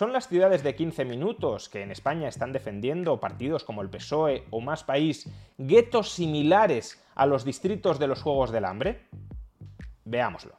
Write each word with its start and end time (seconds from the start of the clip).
¿Son 0.00 0.14
las 0.14 0.28
ciudades 0.28 0.62
de 0.62 0.74
15 0.74 1.04
minutos 1.04 1.68
que 1.68 1.82
en 1.82 1.90
España 1.90 2.26
están 2.26 2.54
defendiendo 2.54 3.20
partidos 3.20 3.64
como 3.64 3.82
el 3.82 3.90
PSOE 3.90 4.44
o 4.48 4.62
Más 4.62 4.82
País 4.82 5.28
guetos 5.58 6.12
similares 6.12 7.04
a 7.14 7.26
los 7.26 7.44
distritos 7.44 7.98
de 7.98 8.06
los 8.06 8.22
Juegos 8.22 8.50
del 8.50 8.64
Hambre? 8.64 9.02
Veámoslo. 10.06 10.58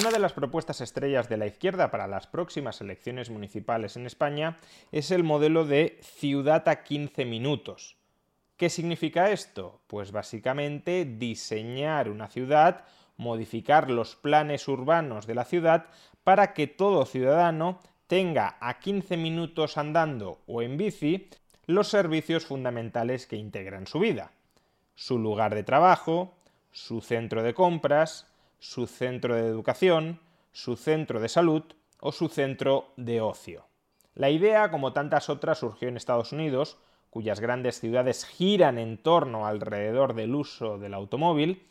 Una 0.00 0.10
de 0.10 0.18
las 0.18 0.32
propuestas 0.32 0.80
estrellas 0.80 1.28
de 1.28 1.36
la 1.36 1.46
izquierda 1.46 1.90
para 1.90 2.06
las 2.06 2.26
próximas 2.26 2.80
elecciones 2.80 3.28
municipales 3.28 3.98
en 3.98 4.06
España 4.06 4.58
es 4.90 5.10
el 5.10 5.22
modelo 5.22 5.66
de 5.66 6.00
ciudad 6.00 6.66
a 6.66 6.82
15 6.82 7.26
minutos. 7.26 7.98
¿Qué 8.56 8.70
significa 8.70 9.30
esto? 9.32 9.82
Pues 9.86 10.12
básicamente 10.12 11.04
diseñar 11.04 12.08
una 12.08 12.28
ciudad 12.28 12.86
modificar 13.20 13.90
los 13.90 14.16
planes 14.16 14.66
urbanos 14.66 15.26
de 15.26 15.34
la 15.34 15.44
ciudad 15.44 15.86
para 16.24 16.54
que 16.54 16.66
todo 16.66 17.04
ciudadano 17.04 17.78
tenga 18.06 18.56
a 18.60 18.80
15 18.80 19.16
minutos 19.18 19.76
andando 19.76 20.38
o 20.46 20.62
en 20.62 20.78
bici 20.78 21.28
los 21.66 21.88
servicios 21.88 22.46
fundamentales 22.46 23.26
que 23.26 23.36
integran 23.36 23.86
su 23.86 23.98
vida. 23.98 24.32
Su 24.94 25.18
lugar 25.18 25.54
de 25.54 25.62
trabajo, 25.62 26.34
su 26.72 27.02
centro 27.02 27.42
de 27.42 27.52
compras, 27.52 28.26
su 28.58 28.86
centro 28.86 29.36
de 29.36 29.46
educación, 29.46 30.18
su 30.50 30.76
centro 30.76 31.20
de 31.20 31.28
salud 31.28 31.62
o 32.00 32.12
su 32.12 32.28
centro 32.28 32.92
de 32.96 33.20
ocio. 33.20 33.66
La 34.14 34.30
idea, 34.30 34.70
como 34.70 34.94
tantas 34.94 35.28
otras, 35.28 35.58
surgió 35.58 35.88
en 35.88 35.98
Estados 35.98 36.32
Unidos, 36.32 36.78
cuyas 37.10 37.38
grandes 37.38 37.80
ciudades 37.80 38.24
giran 38.24 38.78
en 38.78 38.96
torno 38.96 39.46
alrededor 39.46 40.14
del 40.14 40.34
uso 40.34 40.78
del 40.78 40.94
automóvil, 40.94 41.66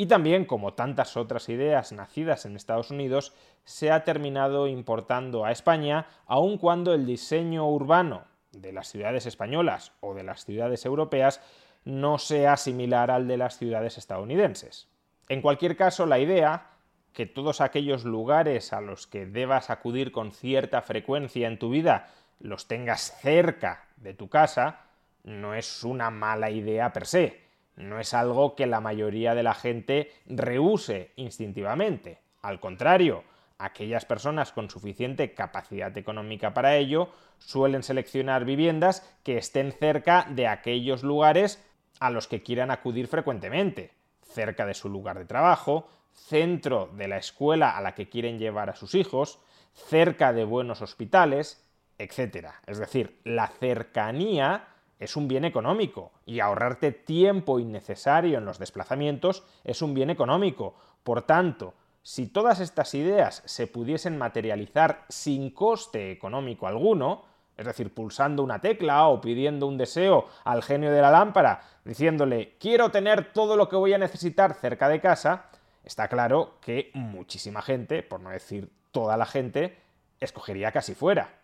y 0.00 0.06
también, 0.06 0.44
como 0.44 0.74
tantas 0.74 1.16
otras 1.16 1.48
ideas 1.48 1.90
nacidas 1.90 2.46
en 2.46 2.54
Estados 2.54 2.92
Unidos, 2.92 3.34
se 3.64 3.90
ha 3.90 4.04
terminado 4.04 4.68
importando 4.68 5.44
a 5.44 5.50
España, 5.50 6.06
aun 6.24 6.56
cuando 6.56 6.94
el 6.94 7.04
diseño 7.04 7.68
urbano 7.68 8.22
de 8.52 8.72
las 8.72 8.86
ciudades 8.86 9.26
españolas 9.26 9.90
o 9.98 10.14
de 10.14 10.22
las 10.22 10.44
ciudades 10.44 10.84
europeas 10.86 11.40
no 11.84 12.18
sea 12.18 12.56
similar 12.56 13.10
al 13.10 13.26
de 13.26 13.38
las 13.38 13.58
ciudades 13.58 13.98
estadounidenses. 13.98 14.88
En 15.28 15.42
cualquier 15.42 15.76
caso, 15.76 16.06
la 16.06 16.20
idea, 16.20 16.70
que 17.12 17.26
todos 17.26 17.60
aquellos 17.60 18.04
lugares 18.04 18.72
a 18.72 18.80
los 18.80 19.08
que 19.08 19.26
debas 19.26 19.68
acudir 19.68 20.12
con 20.12 20.30
cierta 20.30 20.80
frecuencia 20.80 21.48
en 21.48 21.58
tu 21.58 21.70
vida 21.70 22.06
los 22.38 22.68
tengas 22.68 23.18
cerca 23.20 23.88
de 23.96 24.14
tu 24.14 24.28
casa, 24.28 24.78
no 25.24 25.54
es 25.54 25.82
una 25.82 26.10
mala 26.10 26.52
idea 26.52 26.92
per 26.92 27.04
se 27.04 27.47
no 27.78 28.00
es 28.00 28.12
algo 28.12 28.54
que 28.54 28.66
la 28.66 28.80
mayoría 28.80 29.34
de 29.34 29.42
la 29.42 29.54
gente 29.54 30.12
rehúse 30.26 31.12
instintivamente. 31.16 32.18
Al 32.42 32.60
contrario, 32.60 33.24
aquellas 33.56 34.04
personas 34.04 34.52
con 34.52 34.68
suficiente 34.68 35.32
capacidad 35.32 35.96
económica 35.96 36.52
para 36.54 36.76
ello 36.76 37.08
suelen 37.38 37.82
seleccionar 37.82 38.44
viviendas 38.44 39.08
que 39.22 39.38
estén 39.38 39.72
cerca 39.72 40.26
de 40.28 40.48
aquellos 40.48 41.02
lugares 41.02 41.64
a 42.00 42.10
los 42.10 42.28
que 42.28 42.42
quieran 42.42 42.70
acudir 42.70 43.06
frecuentemente, 43.06 43.92
cerca 44.22 44.66
de 44.66 44.74
su 44.74 44.88
lugar 44.88 45.18
de 45.18 45.24
trabajo, 45.24 45.88
centro 46.12 46.90
de 46.94 47.08
la 47.08 47.16
escuela 47.16 47.76
a 47.76 47.80
la 47.80 47.94
que 47.94 48.08
quieren 48.08 48.38
llevar 48.38 48.70
a 48.70 48.76
sus 48.76 48.94
hijos, 48.94 49.40
cerca 49.72 50.32
de 50.32 50.44
buenos 50.44 50.82
hospitales, 50.82 51.64
etc. 51.98 52.48
Es 52.66 52.78
decir, 52.78 53.20
la 53.24 53.48
cercanía 53.48 54.66
es 54.98 55.16
un 55.16 55.28
bien 55.28 55.44
económico 55.44 56.12
y 56.26 56.40
ahorrarte 56.40 56.92
tiempo 56.92 57.60
innecesario 57.60 58.38
en 58.38 58.44
los 58.44 58.58
desplazamientos 58.58 59.44
es 59.64 59.82
un 59.82 59.94
bien 59.94 60.10
económico. 60.10 60.74
Por 61.04 61.22
tanto, 61.22 61.74
si 62.02 62.26
todas 62.26 62.60
estas 62.60 62.94
ideas 62.94 63.42
se 63.44 63.66
pudiesen 63.66 64.18
materializar 64.18 65.04
sin 65.08 65.50
coste 65.50 66.10
económico 66.10 66.66
alguno, 66.66 67.24
es 67.56 67.66
decir, 67.66 67.92
pulsando 67.92 68.42
una 68.42 68.60
tecla 68.60 69.08
o 69.08 69.20
pidiendo 69.20 69.66
un 69.66 69.78
deseo 69.78 70.26
al 70.44 70.62
genio 70.62 70.90
de 70.92 71.02
la 71.02 71.10
lámpara, 71.10 71.60
diciéndole 71.84 72.56
quiero 72.58 72.90
tener 72.90 73.32
todo 73.32 73.56
lo 73.56 73.68
que 73.68 73.76
voy 73.76 73.92
a 73.92 73.98
necesitar 73.98 74.54
cerca 74.54 74.88
de 74.88 75.00
casa, 75.00 75.46
está 75.84 76.08
claro 76.08 76.58
que 76.60 76.90
muchísima 76.94 77.62
gente, 77.62 78.02
por 78.02 78.20
no 78.20 78.30
decir 78.30 78.70
toda 78.92 79.16
la 79.16 79.26
gente, 79.26 79.78
escogería 80.20 80.72
casi 80.72 80.94
fuera. 80.94 81.34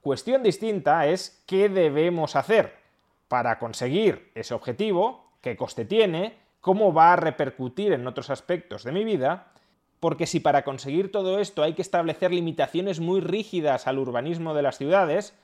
Cuestión 0.00 0.42
distinta 0.42 1.06
es 1.06 1.42
qué 1.46 1.68
debemos 1.68 2.36
hacer 2.36 2.87
para 3.28 3.58
conseguir 3.58 4.32
ese 4.34 4.54
objetivo, 4.54 5.32
qué 5.40 5.56
coste 5.56 5.84
tiene, 5.84 6.36
cómo 6.60 6.92
va 6.92 7.12
a 7.12 7.16
repercutir 7.16 7.92
en 7.92 8.06
otros 8.06 8.30
aspectos 8.30 8.84
de 8.84 8.92
mi 8.92 9.04
vida, 9.04 9.52
porque 10.00 10.26
si 10.26 10.40
para 10.40 10.64
conseguir 10.64 11.12
todo 11.12 11.38
esto 11.38 11.62
hay 11.62 11.74
que 11.74 11.82
establecer 11.82 12.32
limitaciones 12.32 13.00
muy 13.00 13.20
rígidas 13.20 13.86
al 13.86 13.98
urbanismo 13.98 14.54
de 14.54 14.62
las 14.62 14.78
ciudades, 14.78 15.34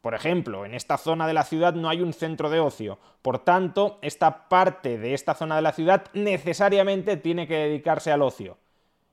por 0.00 0.14
ejemplo, 0.14 0.66
en 0.66 0.74
esta 0.74 0.98
zona 0.98 1.26
de 1.28 1.32
la 1.32 1.44
ciudad 1.44 1.74
no 1.74 1.88
hay 1.88 2.02
un 2.02 2.12
centro 2.12 2.50
de 2.50 2.58
ocio, 2.58 2.98
por 3.22 3.38
tanto, 3.38 3.98
esta 4.02 4.48
parte 4.48 4.98
de 4.98 5.14
esta 5.14 5.34
zona 5.34 5.56
de 5.56 5.62
la 5.62 5.72
ciudad 5.72 6.06
necesariamente 6.12 7.16
tiene 7.16 7.46
que 7.46 7.56
dedicarse 7.56 8.10
al 8.10 8.22
ocio. 8.22 8.58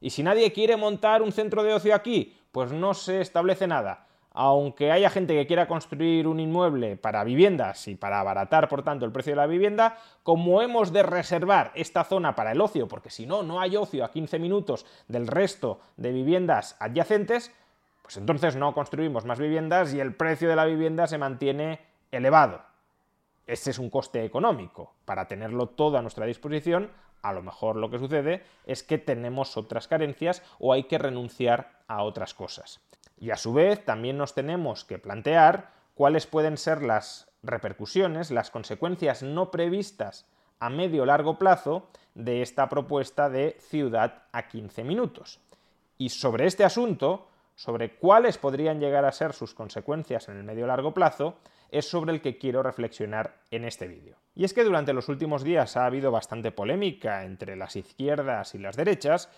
Y 0.02 0.10
si 0.10 0.24
nadie 0.24 0.52
quiere 0.52 0.78
montar 0.78 1.22
un 1.22 1.32
centro 1.32 1.62
de 1.62 1.74
ocio 1.74 1.94
aquí, 1.94 2.36
pues 2.52 2.72
no 2.72 2.94
se 2.94 3.22
establece 3.22 3.68
nada 3.68 4.08
aunque 4.42 4.90
haya 4.90 5.10
gente 5.10 5.34
que 5.34 5.46
quiera 5.46 5.68
construir 5.68 6.26
un 6.26 6.40
inmueble 6.40 6.96
para 6.96 7.26
viviendas 7.26 7.90
y 7.90 7.96
para 7.96 8.22
abaratar, 8.22 8.70
por 8.70 8.84
tanto, 8.84 9.04
el 9.04 9.12
precio 9.12 9.34
de 9.34 9.36
la 9.36 9.48
vivienda, 9.48 9.98
como 10.24 10.62
hemos 10.62 10.94
de 10.94 11.04
reservar 11.04 11.74
esta 11.76 12.06
zona 12.06 12.36
para 12.36 12.54
el 12.54 12.62
ocio, 12.62 12.88
porque 12.88 13.10
si 13.10 13.26
no, 13.26 13.44
no 13.44 13.60
hay 13.60 13.76
ocio 13.76 14.06
a 14.06 14.12
15 14.12 14.40
minutos 14.40 14.86
del 15.10 15.28
resto 15.28 15.82
de 15.98 16.14
viviendas 16.14 16.78
adyacentes, 16.80 17.52
pues 18.02 18.16
entonces 18.16 18.56
no 18.56 18.74
construimos 18.74 19.26
más 19.26 19.40
viviendas 19.40 19.94
y 19.94 20.00
el 20.00 20.16
precio 20.16 20.48
de 20.48 20.56
la 20.56 20.64
vivienda 20.64 21.06
se 21.08 21.18
mantiene 21.18 21.82
elevado. 22.10 22.62
Ese 23.46 23.72
es 23.72 23.78
un 23.78 23.90
coste 23.90 24.24
económico. 24.24 24.94
Para 25.04 25.28
tenerlo 25.28 25.68
todo 25.68 25.98
a 25.98 26.02
nuestra 26.02 26.26
disposición, 26.26 26.92
a 27.24 27.34
lo 27.34 27.42
mejor 27.42 27.76
lo 27.76 27.90
que 27.90 28.00
sucede 28.00 28.46
es 28.66 28.84
que 28.84 29.00
tenemos 29.00 29.58
otras 29.58 29.90
carencias 29.90 30.44
o 30.60 30.72
hay 30.72 30.84
que 30.84 30.98
renunciar 30.98 31.82
a 31.90 32.04
otras 32.04 32.34
cosas. 32.34 32.80
Y 33.20 33.32
a 33.32 33.38
su 33.38 33.54
vez 33.54 33.84
también 33.84 34.18
nos 34.18 34.34
tenemos 34.34 34.86
que 34.86 34.98
plantear 34.98 35.72
cuáles 35.94 36.26
pueden 36.26 36.58
ser 36.58 36.82
las 36.82 37.30
repercusiones, 37.44 38.32
las 38.32 38.50
consecuencias 38.50 39.24
no 39.24 39.52
previstas 39.52 40.26
a 40.60 40.70
medio 40.70 41.06
largo 41.06 41.38
plazo 41.38 41.90
de 42.16 42.42
esta 42.42 42.70
propuesta 42.70 43.30
de 43.30 43.58
ciudad 43.60 44.24
a 44.32 44.48
15 44.48 44.84
minutos. 44.84 45.40
Y 45.98 46.10
sobre 46.10 46.48
este 46.48 46.64
asunto, 46.64 47.28
sobre 47.56 47.96
cuáles 47.96 48.38
podrían 48.38 48.80
llegar 48.80 49.04
a 49.04 49.12
ser 49.12 49.34
sus 49.34 49.54
consecuencias 49.54 50.30
en 50.30 50.38
el 50.38 50.44
medio 50.44 50.66
largo 50.66 50.94
plazo, 50.94 51.36
es 51.72 51.90
sobre 51.90 52.14
el 52.14 52.22
que 52.22 52.38
quiero 52.38 52.64
reflexionar 52.64 53.36
en 53.52 53.66
este 53.66 53.88
vídeo. 53.88 54.16
Y 54.34 54.46
es 54.46 54.54
que 54.54 54.64
durante 54.64 54.94
los 54.94 55.10
últimos 55.10 55.44
días 55.44 55.76
ha 55.78 55.86
habido 55.86 56.12
bastante 56.12 56.52
polémica 56.52 57.26
entre 57.26 57.56
las 57.56 57.76
izquierdas 57.76 58.56
y 58.56 58.60
las 58.60 58.76
derechas 58.76 59.30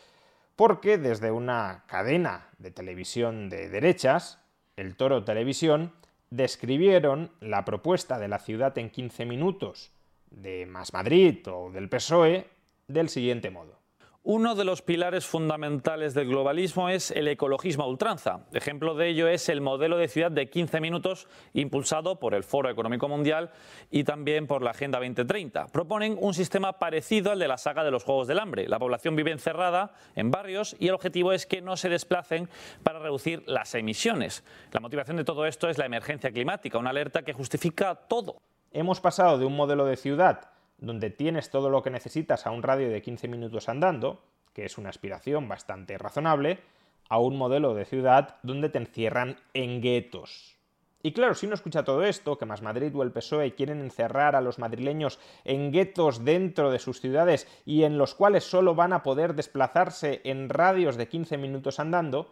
porque 0.56 0.98
desde 0.98 1.32
una 1.32 1.84
cadena 1.88 2.50
de 2.58 2.72
televisión 2.72 3.50
de 3.50 3.70
derechas, 3.70 4.40
el 4.76 4.96
Toro 4.96 5.24
Televisión, 5.24 5.94
describieron 6.30 7.32
la 7.40 7.66
propuesta 7.66 8.18
de 8.20 8.28
la 8.28 8.40
ciudad 8.40 8.78
en 8.78 8.90
15 8.90 9.26
minutos 9.26 9.92
de 10.30 10.66
Más 10.66 10.94
Madrid 10.94 11.46
o 11.48 11.72
del 11.72 11.90
PSOE 11.90 12.48
del 12.88 13.10
siguiente 13.10 13.52
modo. 13.52 13.81
Uno 14.24 14.54
de 14.54 14.66
los 14.66 14.84
pilares 14.84 15.26
fundamentales 15.26 16.14
del 16.14 16.28
globalismo 16.28 16.90
es 16.90 17.10
el 17.10 17.28
ecologismo 17.28 17.84
a 17.84 17.88
ultranza. 17.88 18.42
Ejemplo 18.54 18.94
de 18.94 19.08
ello 19.08 19.28
es 19.28 19.50
el 19.50 19.62
modelo 19.62 19.98
de 19.98 20.08
ciudad 20.08 20.30
de 20.30 20.48
15 20.48 20.80
minutos 20.80 21.28
impulsado 21.54 22.20
por 22.20 22.36
el 22.36 22.44
Foro 22.44 22.70
Económico 22.70 23.08
Mundial 23.08 23.50
y 23.90 24.04
también 24.04 24.46
por 24.46 24.62
la 24.62 24.72
Agenda 24.72 25.00
2030. 25.00 25.70
Proponen 25.70 26.20
un 26.22 26.36
sistema 26.36 26.74
parecido 26.74 27.32
al 27.32 27.40
de 27.40 27.48
la 27.48 27.58
saga 27.58 27.84
de 27.84 27.90
los 27.90 28.04
Juegos 28.04 28.28
del 28.28 28.38
Hambre. 28.38 28.68
La 28.68 28.78
población 28.78 29.16
vive 29.16 29.32
encerrada 29.32 29.96
en 30.16 30.30
barrios 30.30 30.76
y 30.78 30.90
el 30.90 30.94
objetivo 30.94 31.34
es 31.34 31.48
que 31.48 31.64
no 31.64 31.76
se 31.76 31.90
desplacen 31.90 32.48
para 32.84 33.00
reducir 33.00 33.42
las 33.48 33.74
emisiones. 33.74 34.44
La 34.72 34.82
motivación 34.82 35.18
de 35.18 35.24
todo 35.24 35.48
esto 35.48 35.68
es 35.68 35.80
la 35.80 35.88
emergencia 35.88 36.32
climática, 36.32 36.78
una 36.78 36.92
alerta 36.92 37.24
que 37.24 37.34
justifica 37.34 37.96
todo. 37.96 38.38
Hemos 38.72 39.02
pasado 39.02 39.40
de 39.40 39.46
un 39.46 39.56
modelo 39.56 39.84
de 39.86 39.98
ciudad 39.98 40.52
donde 40.82 41.10
tienes 41.10 41.50
todo 41.50 41.70
lo 41.70 41.82
que 41.84 41.90
necesitas 41.90 42.46
a 42.46 42.52
un 42.52 42.64
radio 42.64 42.90
de 42.90 43.02
15 43.02 43.30
minutos 43.30 43.70
andando, 43.70 44.22
que 44.54 44.66
es 44.66 44.78
una 44.78 44.90
aspiración 44.90 45.48
bastante 45.48 45.98
razonable, 45.98 46.60
a 47.08 47.20
un 47.20 47.38
modelo 47.38 47.74
de 47.74 47.86
ciudad 47.86 48.38
donde 48.44 48.70
te 48.70 48.80
encierran 48.80 49.38
en 49.54 49.82
guetos. 49.82 50.58
Y 51.04 51.14
claro, 51.14 51.34
si 51.34 51.46
uno 51.46 51.56
escucha 51.56 51.84
todo 51.84 52.04
esto, 52.04 52.38
que 52.38 52.46
Más 52.46 52.62
Madrid 52.62 52.96
o 52.96 53.04
el 53.04 53.12
PSOE 53.12 53.56
quieren 53.56 53.82
encerrar 53.82 54.36
a 54.36 54.42
los 54.42 54.60
madrileños 54.60 55.20
en 55.44 55.72
guetos 55.72 56.24
dentro 56.24 56.72
de 56.72 56.80
sus 56.80 57.02
ciudades 57.02 57.48
y 57.66 57.84
en 57.84 57.98
los 57.98 58.14
cuales 58.14 58.44
solo 58.44 58.76
van 58.76 58.94
a 58.94 59.02
poder 59.02 59.34
desplazarse 59.34 60.22
en 60.24 60.50
radios 60.50 60.98
de 60.98 61.08
15 61.08 61.38
minutos 61.38 61.80
andando, 61.80 62.32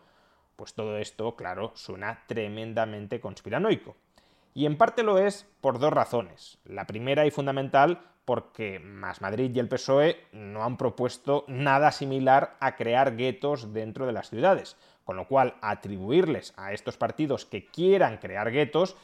pues 0.56 0.74
todo 0.74 0.98
esto, 0.98 1.36
claro, 1.36 1.72
suena 1.76 2.24
tremendamente 2.28 3.20
conspiranoico. 3.20 3.96
Y 4.54 4.66
en 4.66 4.78
parte 4.78 5.04
lo 5.04 5.18
es 5.18 5.48
por 5.62 5.80
dos 5.80 5.94
razones. 5.94 6.60
La 6.66 6.86
primera 6.86 7.26
y 7.26 7.32
fundamental 7.32 8.02
porque 8.30 8.78
Más 8.78 9.22
Madrid 9.22 9.50
y 9.56 9.58
el 9.58 9.68
PSOE 9.68 10.28
no 10.34 10.64
han 10.64 10.78
propuesto 10.78 11.46
nada 11.48 11.92
similar 11.92 12.58
a 12.60 12.76
crear 12.76 13.16
guetos 13.16 13.74
dentro 13.74 14.06
de 14.06 14.12
las 14.12 14.30
ciudades, 14.30 14.78
con 15.04 15.18
lo 15.18 15.28
cual 15.28 15.56
atribuirles 15.62 16.54
a 16.56 16.72
estos 16.72 16.96
partidos 16.96 17.48
que 17.48 17.66
quieran 17.66 18.18
crear 18.18 18.52
guetos 18.52 18.96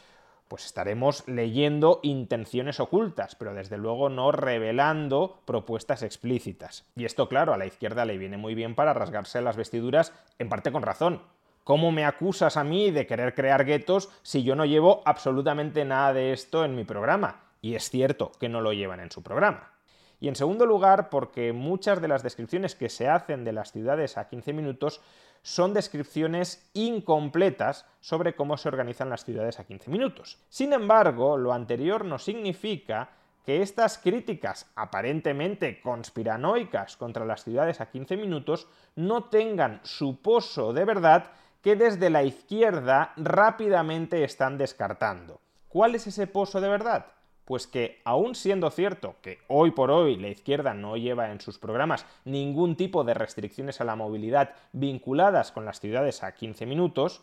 pues 0.47 0.67
estaremos 0.67 1.27
leyendo 1.27 2.01
intenciones 2.03 2.79
ocultas, 2.79 3.33
pero 3.33 3.55
desde 3.55 3.79
luego 3.79 4.09
no 4.09 4.31
revelando 4.31 5.39
propuestas 5.45 6.03
explícitas. 6.03 6.85
Y 6.95 7.05
esto, 7.05 7.27
claro, 7.27 7.51
a 7.51 7.57
la 7.57 7.65
izquierda 7.65 8.05
le 8.05 8.19
viene 8.19 8.37
muy 8.37 8.53
bien 8.53 8.75
para 8.75 8.93
rasgarse 8.93 9.41
las 9.41 9.57
vestiduras, 9.57 10.13
en 10.37 10.49
parte 10.49 10.71
con 10.71 10.83
razón, 10.83 11.23
¿Cómo 11.63 11.91
me 11.91 12.05
acusas 12.05 12.57
a 12.57 12.63
mí 12.63 12.91
de 12.91 13.07
querer 13.07 13.33
crear 13.33 13.65
guetos 13.65 14.11
si 14.21 14.43
yo 14.43 14.55
no 14.55 14.65
llevo 14.65 15.01
absolutamente 15.03 15.83
nada 15.83 16.13
de 16.13 16.31
esto 16.31 16.63
en 16.63 16.75
mi 16.75 16.83
programa? 16.83 17.44
Y 17.65 17.73
es 17.73 17.89
cierto 17.89 18.31
que 18.39 18.47
no 18.47 18.61
lo 18.61 18.73
llevan 18.73 18.99
en 18.99 19.09
su 19.09 19.23
programa. 19.23 19.71
Y 20.19 20.27
en 20.27 20.35
segundo 20.35 20.67
lugar, 20.67 21.09
porque 21.09 21.51
muchas 21.51 21.99
de 21.99 22.07
las 22.07 22.21
descripciones 22.21 22.75
que 22.75 22.89
se 22.89 23.07
hacen 23.07 23.43
de 23.43 23.53
las 23.53 23.71
ciudades 23.71 24.19
a 24.19 24.29
15 24.29 24.53
minutos 24.53 25.01
son 25.41 25.73
descripciones 25.73 26.69
incompletas 26.75 27.87
sobre 28.01 28.35
cómo 28.35 28.57
se 28.57 28.67
organizan 28.67 29.09
las 29.09 29.25
ciudades 29.25 29.59
a 29.59 29.63
15 29.63 29.89
minutos. 29.89 30.37
Sin 30.47 30.73
embargo, 30.73 31.37
lo 31.37 31.53
anterior 31.53 32.05
no 32.05 32.19
significa 32.19 33.09
que 33.43 33.63
estas 33.63 33.97
críticas 33.97 34.69
aparentemente 34.75 35.81
conspiranoicas 35.81 36.97
contra 36.97 37.25
las 37.25 37.43
ciudades 37.43 37.81
a 37.81 37.89
15 37.89 38.15
minutos 38.15 38.67
no 38.95 39.23
tengan 39.23 39.79
su 39.81 40.21
pozo 40.21 40.71
de 40.71 40.85
verdad 40.85 41.31
que 41.63 41.75
desde 41.75 42.11
la 42.11 42.21
izquierda 42.21 43.13
rápidamente 43.17 44.23
están 44.23 44.59
descartando. 44.59 45.41
¿Cuál 45.67 45.95
es 45.95 46.05
ese 46.05 46.27
pozo 46.27 46.61
de 46.61 46.69
verdad? 46.69 47.14
Pues 47.45 47.67
que, 47.67 48.01
aun 48.03 48.33
siendo 48.33 48.71
cierto 48.71 49.15
que 49.21 49.39
hoy 49.47 49.71
por 49.71 49.91
hoy 49.91 50.17
la 50.17 50.29
izquierda 50.29 50.73
no 50.73 50.97
lleva 50.97 51.31
en 51.31 51.39
sus 51.39 51.59
programas 51.59 52.05
ningún 52.25 52.75
tipo 52.75 53.03
de 53.03 53.13
restricciones 53.13 53.79
a 53.79 53.85
la 53.85 53.95
movilidad 53.95 54.55
vinculadas 54.73 55.51
con 55.51 55.63
las 55.63 55.79
ciudades 55.79 56.23
a 56.23 56.33
15 56.33 56.65
minutos, 56.65 57.21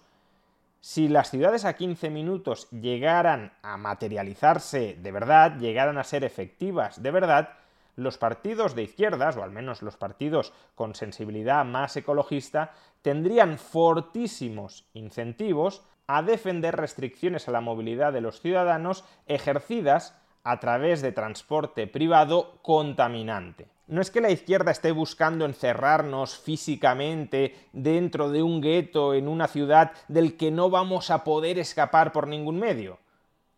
si 0.81 1.09
las 1.09 1.31
ciudades 1.31 1.65
a 1.65 1.75
15 1.75 2.11
minutos 2.11 2.69
llegaran 2.71 3.53
a 3.63 3.77
materializarse 3.77 4.97
de 5.01 5.13
verdad, 5.13 5.59
llegaran 5.59 5.99
a 5.99 6.05
ser 6.05 6.25
efectivas 6.25 7.03
de 7.03 7.11
verdad, 7.11 7.51
los 7.95 8.19
partidos 8.19 8.75
de 8.75 8.85
izquierdas, 8.85 9.37
o 9.37 9.43
al 9.43 9.51
menos 9.51 9.83
los 9.83 9.97
partidos 9.97 10.53
con 10.75 10.95
sensibilidad 10.95 11.65
más 11.65 11.97
ecologista, 11.97 12.73
tendrían 13.03 13.59
fortísimos 13.59 14.87
incentivos 14.95 15.83
a 16.17 16.23
defender 16.23 16.77
restricciones 16.77 17.49
a 17.49 17.53
la 17.53 17.63
movilidad 17.63 18.13
de 18.13 18.21
los 18.21 18.41
ciudadanos 18.43 19.03
ejercidas 19.27 20.15
a 20.45 20.61
través 20.61 21.01
de 21.01 21.11
transporte 21.11 21.87
privado 21.87 22.59
contaminante. 22.61 23.67
No 23.87 24.03
es 24.03 24.11
que 24.11 24.21
la 24.21 24.31
izquierda 24.31 24.73
esté 24.73 24.93
buscando 24.93 25.47
encerrarnos 25.47 26.37
físicamente 26.39 27.55
dentro 27.73 28.31
de 28.31 28.43
un 28.43 28.61
gueto 28.61 29.15
en 29.15 29.27
una 29.27 29.49
ciudad 29.49 29.93
del 30.09 30.37
que 30.37 30.51
no 30.51 30.69
vamos 30.69 31.11
a 31.11 31.25
poder 31.25 31.59
escapar 31.59 32.13
por 32.13 32.29
ningún 32.29 32.59
medio. 32.59 32.99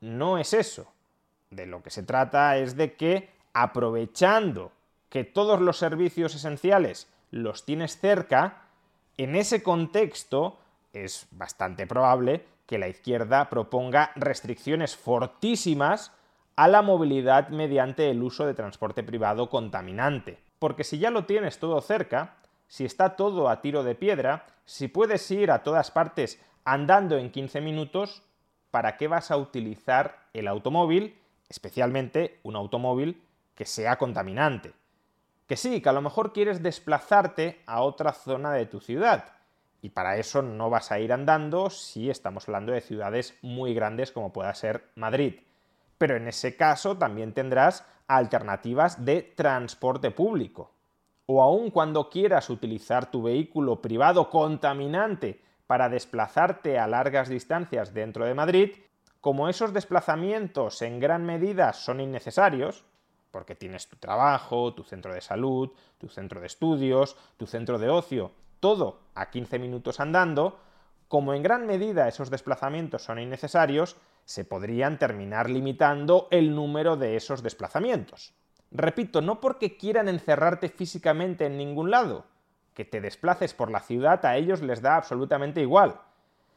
No 0.01 0.39
es 0.39 0.55
eso. 0.55 0.87
De 1.51 1.67
lo 1.67 1.83
que 1.83 1.91
se 1.91 2.05
trata 2.05 2.57
es 2.57 2.77
de 2.77 2.95
que 2.95 3.31
aprovechando 3.53 4.71
que 5.09 5.25
todos 5.25 5.61
los 5.61 5.79
servicios 5.79 6.37
esenciales 6.37 7.09
los 7.33 7.65
tienes 7.65 7.99
cerca, 7.99 8.63
en 9.17 9.35
ese 9.35 9.63
contexto 9.65 10.59
es 10.95 11.27
bastante 11.31 11.87
probable 11.87 12.47
que 12.67 12.79
la 12.79 12.89
izquierda 12.89 13.51
proponga 13.51 14.13
restricciones 14.17 14.97
fortísimas 14.97 16.13
a 16.57 16.69
la 16.69 16.83
movilidad 16.83 17.49
mediante 17.49 18.11
el 18.11 18.23
uso 18.23 18.47
de 18.47 18.55
transporte 18.55 19.03
privado 19.03 19.51
contaminante. 19.51 20.39
Porque 20.59 20.85
si 20.85 20.99
ya 20.99 21.11
lo 21.11 21.27
tienes 21.27 21.59
todo 21.59 21.81
cerca, 21.81 22.37
si 22.69 22.85
está 22.85 23.17
todo 23.17 23.49
a 23.49 23.61
tiro 23.61 23.83
de 23.83 23.95
piedra, 23.95 24.47
si 24.65 24.89
puedes 24.89 25.31
ir 25.31 25.51
a 25.51 25.63
todas 25.63 25.91
partes 25.91 26.41
andando 26.65 27.19
en 27.19 27.31
15 27.31 27.61
minutos, 27.61 28.23
¿para 28.71 28.97
qué 28.97 29.09
vas 29.09 29.31
a 29.31 29.37
utilizar 29.37 30.25
el 30.33 30.49
automóvil, 30.49 31.19
especialmente 31.49 32.41
un 32.43 32.57
automóvil 32.57 33.23
que 33.55 33.65
sea 33.65 33.97
contaminante. 33.97 34.73
Que 35.47 35.57
sí, 35.57 35.81
que 35.81 35.89
a 35.89 35.93
lo 35.93 36.03
mejor 36.03 36.33
quieres 36.33 36.63
desplazarte 36.63 37.63
a 37.67 37.83
otra 37.83 38.13
zona 38.13 38.53
de 38.53 38.67
tu 38.67 38.81
ciudad. 38.81 39.34
Y 39.85 39.91
para 39.91 40.17
eso 40.17 40.41
no 40.41 40.71
vas 40.71 40.91
a 40.93 40.99
ir 40.99 41.13
andando 41.13 41.69
si 41.69 42.09
estamos 42.09 42.49
hablando 42.49 42.73
de 42.73 42.81
ciudades 42.81 43.37
muy 43.43 43.75
grandes 43.75 44.13
como 44.13 44.33
pueda 44.33 44.55
ser 44.55 44.89
Madrid. 44.95 45.41
Pero 45.99 46.17
en 46.17 46.27
ese 46.27 46.57
caso 46.57 46.97
también 46.97 47.35
tendrás 47.35 47.85
alternativas 48.09 49.05
de 49.05 49.21
transporte 49.21 50.11
público. 50.11 50.71
O 51.27 51.43
aun 51.43 51.71
cuando 51.71 52.09
quieras 52.09 52.49
utilizar 52.49 53.11
tu 53.11 53.25
vehículo 53.25 53.83
privado 53.83 54.31
contaminante 54.31 55.43
para 55.67 55.91
desplazarte 55.91 56.79
a 56.79 56.87
largas 56.87 57.29
distancias 57.29 57.93
dentro 57.93 58.25
de 58.25 58.33
Madrid, 58.33 58.71
como 59.21 59.51
esos 59.51 59.75
desplazamientos 59.75 60.81
en 60.81 60.99
gran 60.99 61.27
medida 61.27 61.75
son 61.75 62.01
innecesarios, 62.01 62.87
porque 63.31 63.55
tienes 63.55 63.87
tu 63.87 63.97
trabajo, 63.97 64.73
tu 64.73 64.83
centro 64.83 65.13
de 65.13 65.21
salud, 65.21 65.73
tu 65.99 66.09
centro 66.09 66.41
de 66.41 66.47
estudios, 66.47 67.19
tu 67.37 67.47
centro 67.47 67.79
de 67.79 67.91
ocio, 67.91 68.33
todo 68.65 69.01
a 69.15 69.29
15 69.29 69.59
minutos 69.59 70.01
andando, 70.01 70.59
como 71.07 71.35
en 71.35 71.43
gran 71.43 71.67
medida 71.67 72.09
esos 72.09 72.31
desplazamientos 72.31 73.05
son 73.05 73.19
innecesarios, 73.19 73.99
se 74.25 74.47
podrían 74.47 74.99
terminar 74.99 75.51
limitando 75.51 76.29
el 76.31 76.55
número 76.55 76.97
de 76.97 77.15
esos 77.15 77.43
desplazamientos. 77.43 78.33
Repito, 78.71 79.21
no 79.21 79.39
porque 79.39 79.77
quieran 79.77 80.09
encerrarte 80.09 80.71
físicamente 80.71 81.45
en 81.45 81.59
ningún 81.59 81.91
lado, 81.91 82.25
que 82.73 82.87
te 82.87 83.03
desplaces 83.03 83.53
por 83.53 83.71
la 83.71 83.81
ciudad 83.81 84.25
a 84.25 84.39
ellos 84.39 84.63
les 84.63 84.81
da 84.81 84.97
absolutamente 84.97 85.61
igual, 85.61 86.01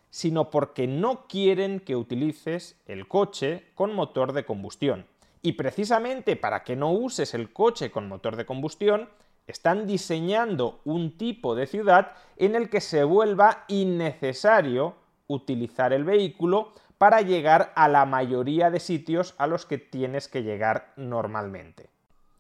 sino 0.09 0.49
porque 0.49 0.87
no 0.87 1.27
quieren 1.27 1.81
que 1.81 1.97
utilices 1.97 2.79
el 2.85 3.09
coche 3.09 3.65
con 3.75 3.93
motor 3.93 4.31
de 4.31 4.45
combustión. 4.45 5.07
Y 5.41 5.51
precisamente 5.51 6.37
para 6.37 6.63
que 6.63 6.77
no 6.77 6.89
uses 6.89 7.33
el 7.33 7.51
coche 7.51 7.91
con 7.91 8.07
motor 8.07 8.37
de 8.37 8.45
combustión, 8.45 9.09
están 9.47 9.87
diseñando 9.87 10.81
un 10.83 11.17
tipo 11.17 11.55
de 11.55 11.67
ciudad 11.67 12.11
en 12.35 12.55
el 12.55 12.69
que 12.69 12.81
se 12.81 13.03
vuelva 13.03 13.63
innecesario 13.67 14.95
utilizar 15.27 15.93
el 15.93 16.03
vehículo 16.03 16.73
para 16.97 17.21
llegar 17.21 17.71
a 17.75 17.87
la 17.87 18.05
mayoría 18.05 18.69
de 18.69 18.79
sitios 18.79 19.35
a 19.37 19.47
los 19.47 19.65
que 19.65 19.77
tienes 19.77 20.27
que 20.27 20.43
llegar 20.43 20.91
normalmente. 20.97 21.89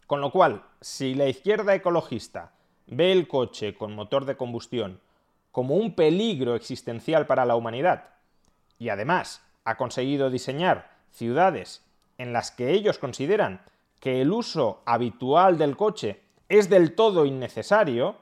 Con 0.05 0.21
lo 0.21 0.31
cual, 0.31 0.63
si 0.81 1.13
la 1.15 1.27
izquierda 1.27 1.75
ecologista 1.75 2.51
ve 2.87 3.11
el 3.11 3.27
coche 3.27 3.75
con 3.75 3.93
motor 3.93 4.25
de 4.25 4.37
combustión 4.37 4.99
como 5.51 5.75
un 5.75 5.95
peligro 5.95 6.55
existencial 6.55 7.25
para 7.25 7.45
la 7.45 7.55
humanidad, 7.55 8.09
y 8.79 8.89
además 8.89 9.41
ha 9.63 9.75
conseguido 9.75 10.29
diseñar 10.29 10.91
ciudades 11.11 11.83
en 12.17 12.33
las 12.33 12.51
que 12.51 12.71
ellos 12.71 12.99
consideran 12.99 13.61
que 13.99 14.21
el 14.21 14.31
uso 14.31 14.81
habitual 14.85 15.57
del 15.57 15.75
coche 15.75 16.21
es 16.49 16.69
del 16.69 16.95
todo 16.95 17.25
innecesario, 17.25 18.15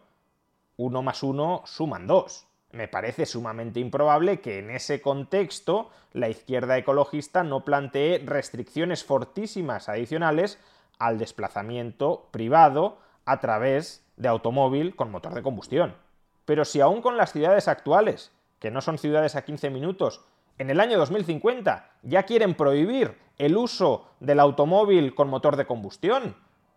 uno 0.77 1.01
más 1.01 1.24
uno 1.24 1.62
suman 1.65 2.08
dos. 2.08 2.48
Me 2.72 2.88
parece 2.88 3.25
sumamente 3.25 3.79
improbable 3.79 4.41
que 4.41 4.60
en 4.60 4.70
ese 4.70 5.01
contexto 5.01 5.89
la 6.12 6.27
izquierda 6.27 6.77
ecologista 6.77 7.44
no 7.44 7.63
plantee 7.63 8.22
restricciones 8.25 9.03
fortísimas 9.03 9.88
adicionales 9.88 10.60
al 11.00 11.17
desplazamiento 11.17 12.27
privado 12.32 12.98
a 13.25 13.39
través 13.39 14.05
de 14.17 14.27
automóvil 14.27 14.96
con 14.96 15.12
motor 15.12 15.34
de 15.34 15.44
combustión. 15.44 15.96
Pero 16.46 16.65
si 16.65 16.82
aún 16.82 17.01
con 17.01 17.17
las 17.17 17.32
ciudades 17.32 17.67
actuales, 17.67 18.32
que 18.60 18.72
no 18.72 18.82
son 18.82 18.98
ciudades 18.98 19.36
a 19.36 19.44
15 19.44 19.70
minutos, 19.70 20.25
en 20.58 20.70
el 20.70 20.79
año 20.79 20.98
2050 20.98 21.91
ya 22.03 22.24
quieren 22.24 22.55
prohibir 22.55 23.17
el 23.38 23.58
uso 23.58 24.08
del 24.20 24.39
automóvil 24.39 25.13
con 25.15 25.29
motor 25.29 25.58
de 25.58 25.65
combustión. 25.65 26.36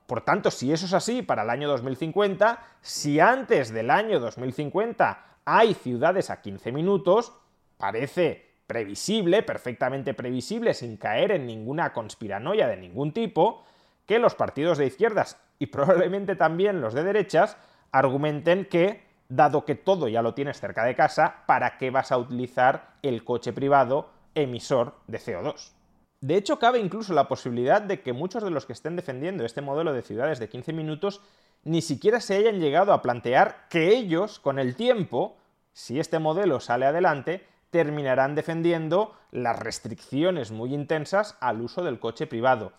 Por 0.09 0.23
tanto, 0.23 0.51
si 0.51 0.73
eso 0.73 0.87
es 0.87 0.95
así 0.95 1.21
para 1.21 1.43
el 1.43 1.51
año 1.51 1.69
2050, 1.69 2.65
si 2.81 3.21
antes 3.21 3.71
del 3.75 3.91
año 3.91 4.19
2050 4.21 5.23
hay 5.45 5.75
ciudades 5.75 6.31
a 6.31 6.41
15 6.41 6.73
minutos, 6.73 7.35
parece 7.77 8.55
previsible, 8.67 9.43
perfectamente 9.43 10.15
previsible, 10.15 10.73
sin 10.73 10.97
caer 10.97 11.33
en 11.33 11.47
ninguna 11.47 11.93
conspiranoia 11.93 12.67
de 12.69 12.79
ningún 12.79 13.13
tipo, 13.13 13.67
que 14.07 14.19
los 14.19 14.35
partidos 14.35 14.79
de 14.79 14.87
izquierdas 14.87 15.39
y 15.59 15.67
probablemente 15.67 16.37
también 16.37 16.81
los 16.81 16.95
de 16.95 17.05
derechas 17.05 17.59
argumenten 17.93 18.65
que, 18.65 19.05
dado 19.29 19.67
que 19.67 19.75
todo 19.75 20.09
ya 20.09 20.23
lo 20.23 20.33
tienes 20.33 20.59
cerca 20.59 20.85
de 20.85 20.97
casa, 20.97 21.43
¿para 21.45 21.77
qué 21.77 21.91
vas 21.91 22.13
a 22.13 22.17
utilizar 22.17 22.95
el 23.03 23.25
coche 23.25 23.53
privado 23.53 24.09
emisor 24.35 24.95
de 25.07 25.19
CO2? 25.19 25.78
De 26.21 26.37
hecho, 26.37 26.59
cabe 26.59 26.81
incluso 26.81 27.15
la 27.15 27.29
posibilidad 27.29 27.81
de 27.81 28.01
que 28.01 28.13
muchos 28.13 28.43
de 28.43 28.51
los 28.51 28.67
que 28.67 28.73
estén 28.73 28.97
defendiendo 28.97 29.45
este 29.45 29.61
modelo 29.61 29.93
de 29.93 30.03
ciudades 30.03 30.41
de 30.41 30.49
15 30.49 30.73
minutos 30.73 31.21
ni 31.63 31.81
siquiera 31.81 32.21
se 32.21 32.37
hayan 32.37 32.61
llegado 32.61 32.93
a 32.93 33.03
plantear 33.03 33.69
que 33.71 33.97
ellos, 33.97 34.41
con 34.41 34.59
el 34.59 34.75
tiempo, 34.75 35.37
si 35.73 36.01
este 36.01 36.19
modelo 36.19 36.59
sale 36.59 36.87
adelante, 36.87 37.47
terminarán 37.71 38.35
defendiendo 38.35 39.15
las 39.31 39.59
restricciones 39.59 40.51
muy 40.51 40.75
intensas 40.75 41.37
al 41.41 41.61
uso 41.61 41.85
del 41.85 42.01
coche 42.01 42.27
privado. 42.27 42.73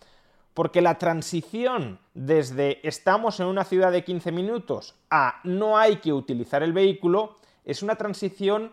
Porque 0.52 0.82
la 0.82 0.98
transición 0.98 1.98
desde 2.12 2.86
estamos 2.86 3.40
en 3.40 3.46
una 3.46 3.64
ciudad 3.64 3.92
de 3.92 4.04
15 4.04 4.32
minutos 4.32 4.96
a 5.08 5.40
no 5.44 5.78
hay 5.78 5.96
que 5.96 6.12
utilizar 6.12 6.62
el 6.62 6.72
vehículo 6.72 7.36
es 7.64 7.82
una 7.82 7.96
transición 7.96 8.72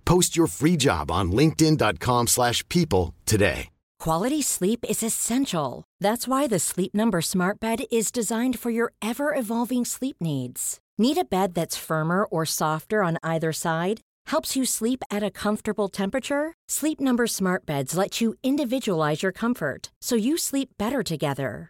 Post 0.11 0.35
your 0.35 0.47
free 0.47 0.75
job 0.75 1.09
on 1.09 1.31
linkedin.com 1.31 2.27
slash 2.27 2.67
people 2.67 3.15
today. 3.25 3.69
Quality 3.97 4.41
sleep 4.41 4.83
is 4.89 5.03
essential. 5.03 5.85
That's 6.01 6.27
why 6.27 6.47
the 6.47 6.59
Sleep 6.59 6.93
Number 6.93 7.21
smart 7.21 7.61
bed 7.61 7.83
is 7.89 8.11
designed 8.11 8.59
for 8.59 8.71
your 8.71 8.91
ever-evolving 9.01 9.85
sleep 9.85 10.17
needs. 10.19 10.79
Need 10.97 11.17
a 11.17 11.23
bed 11.23 11.53
that's 11.53 11.77
firmer 11.77 12.25
or 12.25 12.45
softer 12.45 13.03
on 13.03 13.19
either 13.23 13.53
side? 13.53 14.01
Helps 14.25 14.57
you 14.57 14.65
sleep 14.65 15.01
at 15.09 15.23
a 15.23 15.31
comfortable 15.31 15.87
temperature? 15.87 16.55
Sleep 16.67 16.99
Number 16.99 17.25
smart 17.25 17.65
beds 17.65 17.95
let 17.95 18.19
you 18.19 18.33
individualize 18.43 19.23
your 19.23 19.31
comfort 19.31 19.91
so 20.01 20.15
you 20.17 20.37
sleep 20.37 20.69
better 20.77 21.03
together. 21.03 21.69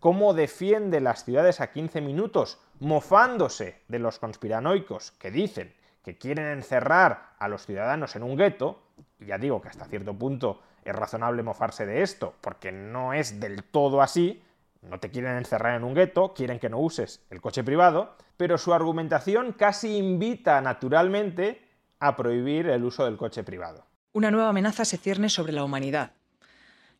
cómo 0.00 0.34
defiende 0.34 1.00
las 1.00 1.24
ciudades 1.24 1.60
a 1.60 1.70
15 1.70 2.00
minutos, 2.00 2.58
mofándose 2.80 3.82
de 3.88 3.98
los 3.98 4.18
conspiranoicos 4.18 5.12
que 5.12 5.30
dicen 5.30 5.74
que 6.02 6.16
quieren 6.16 6.46
encerrar 6.46 7.34
a 7.38 7.46
los 7.48 7.66
ciudadanos 7.66 8.16
en 8.16 8.22
un 8.22 8.36
gueto, 8.36 8.82
y 9.20 9.26
ya 9.26 9.38
digo 9.38 9.60
que 9.60 9.68
hasta 9.68 9.84
cierto 9.84 10.14
punto 10.14 10.62
es 10.82 10.96
razonable 10.96 11.42
mofarse 11.42 11.84
de 11.84 12.02
esto, 12.02 12.34
porque 12.40 12.72
no 12.72 13.12
es 13.12 13.38
del 13.38 13.64
todo 13.64 14.00
así, 14.00 14.42
no 14.82 14.98
te 14.98 15.10
quieren 15.10 15.36
encerrar 15.36 15.76
en 15.76 15.84
un 15.84 15.94
gueto, 15.94 16.32
quieren 16.32 16.58
que 16.58 16.70
no 16.70 16.78
uses 16.78 17.22
el 17.28 17.42
coche 17.42 17.62
privado, 17.62 18.16
pero 18.38 18.56
su 18.56 18.72
argumentación 18.72 19.52
casi 19.52 19.98
invita 19.98 20.60
naturalmente 20.62 21.62
a 21.98 22.16
prohibir 22.16 22.68
el 22.68 22.82
uso 22.84 23.04
del 23.04 23.18
coche 23.18 23.44
privado. 23.44 23.84
Una 24.12 24.30
nueva 24.30 24.48
amenaza 24.48 24.86
se 24.86 24.96
cierne 24.96 25.28
sobre 25.28 25.52
la 25.52 25.62
humanidad. 25.62 26.12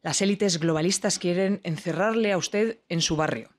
Las 0.03 0.23
élites 0.23 0.59
globalistas 0.59 1.19
quieren 1.19 1.61
encerrarle 1.63 2.33
a 2.33 2.39
usted 2.39 2.79
en 2.89 3.03
su 3.03 3.17
barrio. 3.17 3.51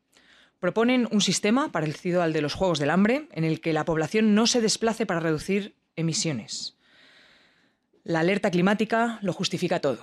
Proponen 0.60 1.08
un 1.12 1.22
sistema 1.22 1.72
parecido 1.72 2.24
al 2.24 2.34
de 2.34 2.42
los 2.42 2.56
Juegos 2.56 2.80
del 2.80 2.90
Hambre, 2.90 3.28
en 3.32 3.44
el 3.44 3.62
que 3.62 3.74
la 3.74 3.86
población 3.86 4.34
no 4.34 4.48
se 4.48 4.60
desplace 4.60 5.06
para 5.06 5.20
reducir 5.20 5.76
emisiones. 5.96 6.78
La 8.04 8.22
alerta 8.22 8.50
climática 8.50 9.20
lo 9.22 9.34
justifica 9.34 9.82
todo. 9.82 10.00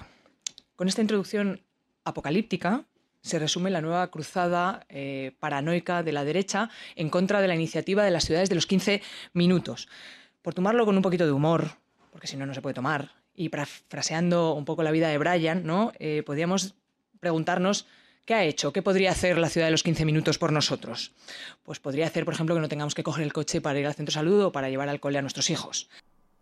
Con 0.77 0.87
esta 0.87 1.01
introducción 1.01 1.63
apocalíptica 2.05 2.85
se 3.21 3.41
resume 3.41 3.71
la 3.71 3.81
nueva 3.81 4.09
cruzada 4.09 4.87
eh, 4.89 5.35
paranoica 5.41 6.05
de 6.05 6.13
la 6.13 6.25
derecha 6.25 6.71
en 6.95 7.11
contra 7.11 7.41
de 7.41 7.49
la 7.49 7.57
iniciativa 7.57 8.05
de 8.05 8.13
las 8.13 8.25
ciudades 8.25 8.49
de 8.49 8.55
los 8.55 8.67
15 8.67 9.03
minutos. 9.33 9.89
Por 10.43 10.55
tomarlo 10.55 10.87
con 10.87 10.97
un 10.97 11.03
poquito 11.03 11.27
de 11.27 11.33
humor, 11.33 11.79
porque 12.13 12.29
si 12.29 12.37
no, 12.37 12.47
no 12.47 12.55
se 12.55 12.63
puede 12.63 12.75
tomar, 12.75 13.11
y 13.39 13.51
fraseando 13.89 14.53
un 14.55 14.65
poco 14.65 14.83
la 14.83 14.91
vida 14.91 15.09
de 15.09 15.17
Brian, 15.17 15.65
¿no? 15.65 15.93
Eh, 15.99 16.23
podríamos 16.27 16.75
preguntarnos 17.21 17.87
¿Qué 18.29 18.35
ha 18.35 18.45
hecho? 18.45 18.75
¿Qué 18.75 18.83
podría 18.83 19.13
hacer 19.13 19.39
la 19.39 19.49
ciudad 19.49 19.69
de 19.69 19.71
los 19.71 19.83
15 19.83 20.05
minutos 20.05 20.37
por 20.37 20.53
nosotros? 20.53 21.13
Pues 21.63 21.81
podría 21.81 22.07
hacer, 22.07 22.27
por 22.27 22.35
ejemplo, 22.35 22.55
que 22.55 22.61
no 22.61 22.69
tengamos 22.69 22.95
que 22.95 23.03
coger 23.03 23.25
el 23.25 23.33
coche 23.33 23.63
para 23.63 23.79
ir 23.79 23.87
al 23.87 23.95
centro 23.95 24.11
de 24.11 24.17
salud 24.17 24.45
o 24.45 24.53
para 24.53 24.69
llevar 24.69 24.91
al 24.91 25.01
cole 25.01 25.17
a 25.17 25.23
nuestros 25.23 25.49
hijos. 25.49 25.89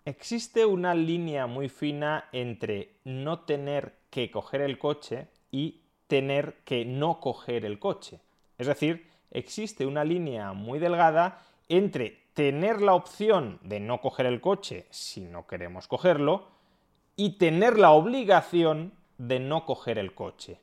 Existe 0.05 0.67
una 0.67 0.97
línea 0.97 1.47
muy 1.47 1.69
fina 1.69 2.25
entre 2.33 2.97
no 3.05 3.39
tener 3.43 3.95
que 4.11 4.33
coger 4.33 4.63
el 4.63 4.79
coche 4.79 5.29
y 5.53 5.83
tener 6.09 6.57
que 6.65 6.85
no 6.85 7.21
coger 7.21 7.65
el 7.65 7.79
coche. 7.79 8.19
Es 8.59 8.67
decir, 8.67 9.07
existe 9.31 9.87
una 9.87 10.03
línea 10.03 10.55
muy 10.55 10.81
delgada 10.81 11.41
entre 11.69 12.19
tener 12.35 12.83
la 12.83 12.95
opción 12.95 13.61
de 13.63 13.79
no 13.79 14.01
coger 14.01 14.27
el 14.27 14.41
coche 14.41 14.87
si 14.91 15.21
no 15.21 15.47
queremos 15.47 15.87
cogerlo 15.87 16.56
y 17.17 17.39
tener 17.39 17.79
la 17.79 17.93
obligación 17.93 18.93
de 19.19 19.41
no 19.41 19.65
coger 19.65 19.99
el 19.99 20.15
coche. 20.15 20.61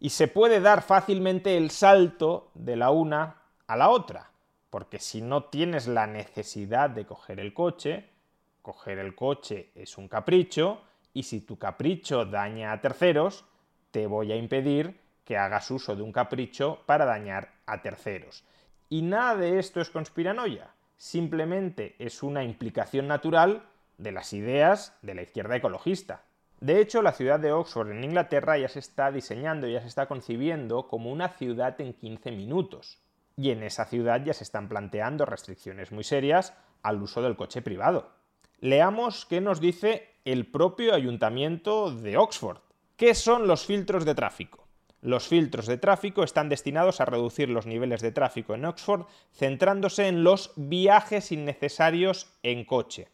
Y 0.00 0.10
se 0.10 0.28
puede 0.28 0.60
dar 0.60 0.82
fácilmente 0.82 1.56
el 1.56 1.70
salto 1.70 2.50
de 2.54 2.76
la 2.76 2.90
una 2.90 3.36
a 3.66 3.76
la 3.76 3.90
otra, 3.90 4.30
porque 4.70 4.98
si 4.98 5.20
no 5.20 5.44
tienes 5.44 5.86
la 5.86 6.06
necesidad 6.06 6.90
de 6.90 7.06
coger 7.06 7.38
el 7.38 7.54
coche, 7.54 8.08
coger 8.62 8.98
el 8.98 9.14
coche 9.14 9.70
es 9.74 9.98
un 9.98 10.08
capricho, 10.08 10.80
y 11.12 11.22
si 11.22 11.40
tu 11.40 11.58
capricho 11.58 12.24
daña 12.24 12.72
a 12.72 12.80
terceros, 12.80 13.44
te 13.90 14.06
voy 14.06 14.32
a 14.32 14.36
impedir 14.36 14.98
que 15.24 15.38
hagas 15.38 15.70
uso 15.70 15.94
de 15.94 16.02
un 16.02 16.12
capricho 16.12 16.80
para 16.86 17.04
dañar 17.04 17.52
a 17.66 17.82
terceros. 17.82 18.44
Y 18.88 19.02
nada 19.02 19.36
de 19.36 19.58
esto 19.58 19.80
es 19.80 19.90
conspiranoia, 19.90 20.70
simplemente 20.96 21.94
es 21.98 22.22
una 22.22 22.42
implicación 22.42 23.06
natural 23.06 23.62
de 23.98 24.12
las 24.12 24.32
ideas 24.32 24.96
de 25.02 25.14
la 25.14 25.22
izquierda 25.22 25.56
ecologista. 25.56 26.22
De 26.60 26.80
hecho, 26.80 27.02
la 27.02 27.12
ciudad 27.12 27.40
de 27.40 27.52
Oxford 27.52 27.90
en 27.90 28.04
Inglaterra 28.04 28.56
ya 28.56 28.68
se 28.68 28.78
está 28.78 29.10
diseñando, 29.10 29.66
ya 29.66 29.80
se 29.80 29.88
está 29.88 30.06
concibiendo 30.06 30.88
como 30.88 31.12
una 31.12 31.28
ciudad 31.28 31.80
en 31.80 31.92
15 31.92 32.32
minutos. 32.32 32.98
Y 33.36 33.50
en 33.50 33.62
esa 33.62 33.84
ciudad 33.84 34.24
ya 34.24 34.32
se 34.32 34.44
están 34.44 34.68
planteando 34.68 35.26
restricciones 35.26 35.92
muy 35.92 36.04
serias 36.04 36.54
al 36.82 37.02
uso 37.02 37.20
del 37.20 37.36
coche 37.36 37.62
privado. 37.62 38.12
Leamos 38.60 39.26
qué 39.26 39.40
nos 39.40 39.60
dice 39.60 40.08
el 40.24 40.46
propio 40.50 40.94
ayuntamiento 40.94 41.90
de 41.90 42.16
Oxford. 42.16 42.58
¿Qué 42.96 43.14
son 43.14 43.46
los 43.46 43.66
filtros 43.66 44.04
de 44.04 44.14
tráfico? 44.14 44.66
Los 45.02 45.28
filtros 45.28 45.66
de 45.66 45.76
tráfico 45.76 46.24
están 46.24 46.48
destinados 46.48 46.98
a 46.98 47.04
reducir 47.04 47.50
los 47.50 47.66
niveles 47.66 48.00
de 48.00 48.10
tráfico 48.10 48.54
en 48.54 48.64
Oxford 48.64 49.04
centrándose 49.32 50.08
en 50.08 50.24
los 50.24 50.52
viajes 50.56 51.30
innecesarios 51.30 52.32
en 52.42 52.64
coche. 52.64 53.08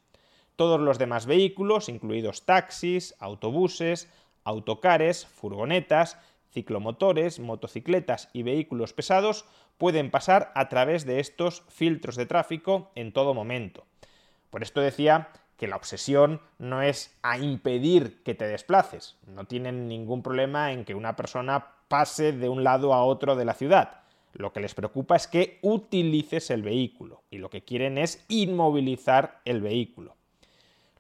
Todos 0.61 0.79
los 0.79 0.99
demás 0.99 1.25
vehículos, 1.25 1.89
incluidos 1.89 2.45
taxis, 2.45 3.15
autobuses, 3.19 4.11
autocares, 4.45 5.25
furgonetas, 5.25 6.19
ciclomotores, 6.53 7.41
motocicletas 7.41 8.29
y 8.35 8.43
vehículos 8.43 8.93
pesados 8.93 9.47
pueden 9.79 10.11
pasar 10.11 10.53
a 10.55 10.69
través 10.69 11.07
de 11.07 11.19
estos 11.19 11.63
filtros 11.71 12.15
de 12.17 12.27
tráfico 12.27 12.91
en 12.95 13.15
todo 13.15 13.33
momento. 13.33 13.87
Por 14.51 14.63
esto 14.63 14.83
decía 14.83 15.31
que 15.57 15.67
la 15.67 15.77
obsesión 15.77 16.43
no 16.59 16.83
es 16.83 17.17
a 17.23 17.39
impedir 17.39 18.23
que 18.23 18.35
te 18.35 18.47
desplaces. 18.47 19.17
No 19.27 19.47
tienen 19.47 19.89
ningún 19.89 20.23
problema 20.23 20.73
en 20.75 20.85
que 20.85 20.95
una 20.95 21.17
persona 21.17 21.69
pase 21.89 22.33
de 22.33 22.51
un 22.51 22.65
lado 22.65 22.93
a 22.93 23.03
otro 23.03 23.35
de 23.35 23.47
la 23.47 23.55
ciudad. 23.55 24.03
Lo 24.35 24.53
que 24.53 24.61
les 24.61 24.75
preocupa 24.75 25.17
es 25.17 25.27
que 25.27 25.59
utilices 25.63 26.51
el 26.51 26.61
vehículo 26.61 27.23
y 27.31 27.39
lo 27.39 27.49
que 27.49 27.65
quieren 27.65 27.97
es 27.97 28.27
inmovilizar 28.29 29.41
el 29.47 29.63
vehículo. 29.63 30.20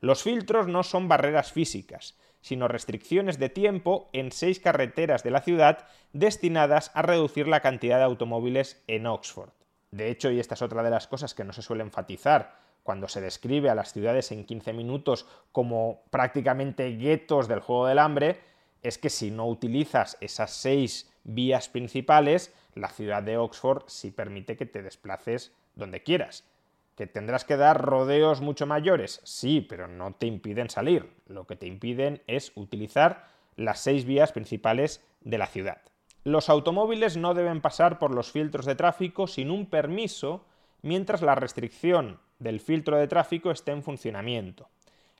Los 0.00 0.23
filtros 0.23 0.66
no 0.66 0.83
son 0.83 1.09
barreras 1.09 1.52
físicas, 1.52 2.16
sino 2.40 2.69
restricciones 2.69 3.38
de 3.38 3.50
tiempo 3.50 4.09
en 4.12 4.33
seis 4.33 4.61
carreteras 4.61 5.23
de 5.23 5.30
la 5.30 5.42
ciudad 5.42 5.87
destinadas 6.12 6.90
a 6.95 7.02
reducir 7.02 7.47
la 7.47 7.61
cantidad 7.61 7.99
de 7.99 8.04
automóviles 8.04 8.83
en 8.87 9.07
Oxford. 9.07 9.50
De 9.90 10.11
hecho, 10.11 10.30
y 10.30 10.40
esta 10.40 10.54
es 10.54 10.62
otra 10.62 10.83
de 10.83 10.90
las 10.90 11.07
cosas 11.07 11.35
que 11.35 11.45
no 11.45 11.52
se 11.52 11.62
suele 11.62 11.83
enfatizar 11.83 12.59
cuando 12.83 13.09
se 13.09 13.21
describe 13.21 13.69
a 13.69 13.75
las 13.75 13.92
ciudades 13.92 14.33
en 14.33 14.45
15 14.45 14.73
minutos 14.73 15.26
como 15.52 16.02
prácticamente 16.11 16.97
guetos 16.97 17.47
del 17.47 17.61
juego 17.61 17.87
del 17.87 17.99
hambre, 17.99 18.40
es 18.83 18.97
que 18.97 19.11
si 19.11 19.30
no 19.30 19.47
utilizas 19.47 20.16
esas 20.21 20.50
seis 20.52 21.12
vías 21.25 21.69
principales, 21.69 22.54
la 22.75 22.88
ciudad 22.88 23.23
de 23.23 23.37
Oxford 23.37 23.85
sí 23.88 24.11
permite 24.11 24.57
que 24.57 24.64
te 24.64 24.83
desplaces 24.83 25.52
donde 25.75 26.02
quieras. 26.02 26.45
¿Que 27.00 27.07
tendrás 27.07 27.47
que 27.47 27.57
dar 27.57 27.80
rodeos 27.80 28.42
mucho 28.42 28.66
mayores? 28.66 29.23
Sí, 29.25 29.62
pero 29.66 29.88
no 29.88 30.12
te 30.12 30.26
impiden 30.26 30.69
salir. 30.69 31.11
Lo 31.28 31.47
que 31.47 31.57
te 31.57 31.66
impiden 31.66 32.23
es 32.26 32.52
utilizar 32.57 33.26
las 33.57 33.80
seis 33.80 34.04
vías 34.04 34.33
principales 34.33 35.02
de 35.23 35.38
la 35.38 35.47
ciudad. 35.47 35.80
Los 36.25 36.50
automóviles 36.50 37.16
no 37.16 37.33
deben 37.33 37.62
pasar 37.62 37.99
por 37.99 38.14
los 38.14 38.30
filtros 38.30 38.66
de 38.66 38.75
tráfico 38.75 39.26
sin 39.26 39.50
un 39.50 39.64
permiso 39.64 40.45
mientras 40.83 41.23
la 41.23 41.35
restricción 41.35 42.21
del 42.38 42.61
filtro 42.61 42.99
de 42.99 43.09
tráfico 43.09 43.50
esté 43.50 43.73
en 43.73 43.83
funcionamiento. 43.83 44.69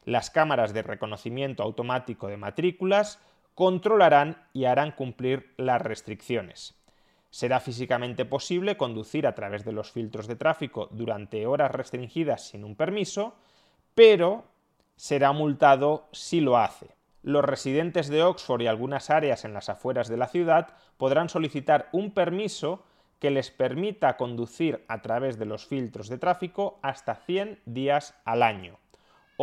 Las 0.04 0.28
cámaras 0.28 0.75
de 0.75 0.82
reconocimiento 0.82 1.62
automático 1.62 2.26
de 2.26 2.37
matrículas 2.37 3.20
controlarán 3.54 4.37
y 4.52 4.66
harán 4.66 4.90
cumplir 4.90 5.54
las 5.56 5.80
restricciones. 5.80 6.78
Será 7.30 7.60
físicamente 7.60 8.25
posible 8.25 8.76
conducir 8.76 9.26
a 9.26 9.34
través 9.34 9.64
de 9.64 9.72
los 9.72 9.92
filtros 9.92 10.26
de 10.26 10.37
tráfico 10.37 10.88
durante 10.90 11.46
horas 11.46 11.70
restringidas 11.70 12.49
sin 12.49 12.64
un 12.64 12.75
permiso, 12.75 13.34
pero 13.94 14.44
será 14.96 15.32
multado 15.32 16.08
si 16.12 16.40
lo 16.40 16.58
hace. 16.58 16.88
Los 17.22 17.44
residentes 17.44 18.08
de 18.08 18.22
Oxford 18.22 18.62
y 18.62 18.66
algunas 18.66 19.10
áreas 19.10 19.44
en 19.44 19.54
las 19.54 19.68
afueras 19.68 20.08
de 20.08 20.16
la 20.16 20.26
ciudad 20.26 20.68
podrán 20.96 21.28
solicitar 21.28 21.88
un 21.92 22.12
permiso 22.12 22.84
que 23.18 23.30
les 23.30 23.50
permita 23.50 24.16
conducir 24.16 24.84
a 24.88 25.02
través 25.02 25.38
de 25.38 25.44
los 25.44 25.66
filtros 25.66 26.08
de 26.08 26.18
tráfico 26.18 26.78
hasta 26.82 27.14
100 27.14 27.60
días 27.66 28.14
al 28.25 28.42
año. 28.42 28.78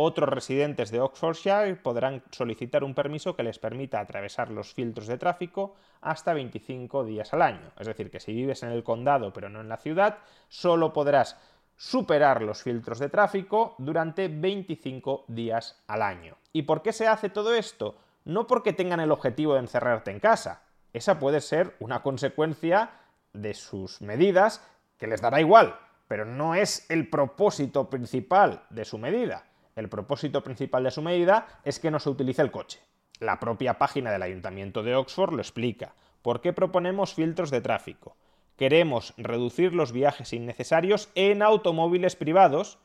Otros 0.00 0.28
residentes 0.28 0.92
de 0.92 1.00
Oxfordshire 1.00 1.74
podrán 1.74 2.22
solicitar 2.30 2.84
un 2.84 2.94
permiso 2.94 3.34
que 3.34 3.42
les 3.42 3.58
permita 3.58 3.98
atravesar 3.98 4.48
los 4.48 4.72
filtros 4.72 5.08
de 5.08 5.18
tráfico 5.18 5.74
hasta 6.02 6.34
25 6.34 7.02
días 7.02 7.34
al 7.34 7.42
año. 7.42 7.72
Es 7.76 7.88
decir, 7.88 8.08
que 8.08 8.20
si 8.20 8.32
vives 8.32 8.62
en 8.62 8.70
el 8.70 8.84
condado 8.84 9.32
pero 9.32 9.48
no 9.48 9.60
en 9.60 9.68
la 9.68 9.76
ciudad, 9.76 10.18
solo 10.46 10.92
podrás 10.92 11.36
superar 11.76 12.42
los 12.42 12.62
filtros 12.62 13.00
de 13.00 13.08
tráfico 13.08 13.74
durante 13.78 14.28
25 14.28 15.24
días 15.26 15.82
al 15.88 16.02
año. 16.02 16.36
¿Y 16.52 16.62
por 16.62 16.82
qué 16.82 16.92
se 16.92 17.08
hace 17.08 17.28
todo 17.28 17.52
esto? 17.52 17.96
No 18.24 18.46
porque 18.46 18.72
tengan 18.72 19.00
el 19.00 19.10
objetivo 19.10 19.54
de 19.54 19.60
encerrarte 19.62 20.12
en 20.12 20.20
casa. 20.20 20.62
Esa 20.92 21.18
puede 21.18 21.40
ser 21.40 21.74
una 21.80 22.04
consecuencia 22.04 22.92
de 23.32 23.52
sus 23.52 24.00
medidas 24.00 24.64
que 24.96 25.08
les 25.08 25.20
dará 25.20 25.40
igual, 25.40 25.76
pero 26.06 26.24
no 26.24 26.54
es 26.54 26.88
el 26.88 27.10
propósito 27.10 27.90
principal 27.90 28.62
de 28.70 28.84
su 28.84 28.96
medida. 28.96 29.47
El 29.78 29.88
propósito 29.88 30.42
principal 30.42 30.82
de 30.82 30.90
su 30.90 31.02
medida 31.02 31.60
es 31.62 31.78
que 31.78 31.92
no 31.92 32.00
se 32.00 32.10
utilice 32.10 32.42
el 32.42 32.50
coche. 32.50 32.80
La 33.20 33.38
propia 33.38 33.78
página 33.78 34.10
del 34.10 34.22
Ayuntamiento 34.22 34.82
de 34.82 34.96
Oxford 34.96 35.32
lo 35.32 35.38
explica. 35.38 35.94
¿Por 36.20 36.40
qué 36.40 36.52
proponemos 36.52 37.14
filtros 37.14 37.52
de 37.52 37.60
tráfico? 37.60 38.16
Queremos 38.56 39.14
reducir 39.16 39.72
los 39.74 39.92
viajes 39.92 40.32
innecesarios 40.32 41.10
en 41.14 41.42
automóviles 41.42 42.16
privados 42.16 42.78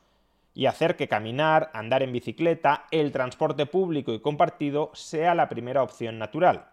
y 0.54 0.66
hacer 0.66 0.94
que 0.94 1.08
caminar, 1.08 1.72
andar 1.74 2.04
en 2.04 2.12
bicicleta, 2.12 2.86
el 2.92 3.10
transporte 3.10 3.66
público 3.66 4.12
y 4.12 4.20
compartido 4.20 4.92
sea 4.94 5.34
la 5.34 5.48
primera 5.48 5.82
opción 5.82 6.20
natural. 6.20 6.68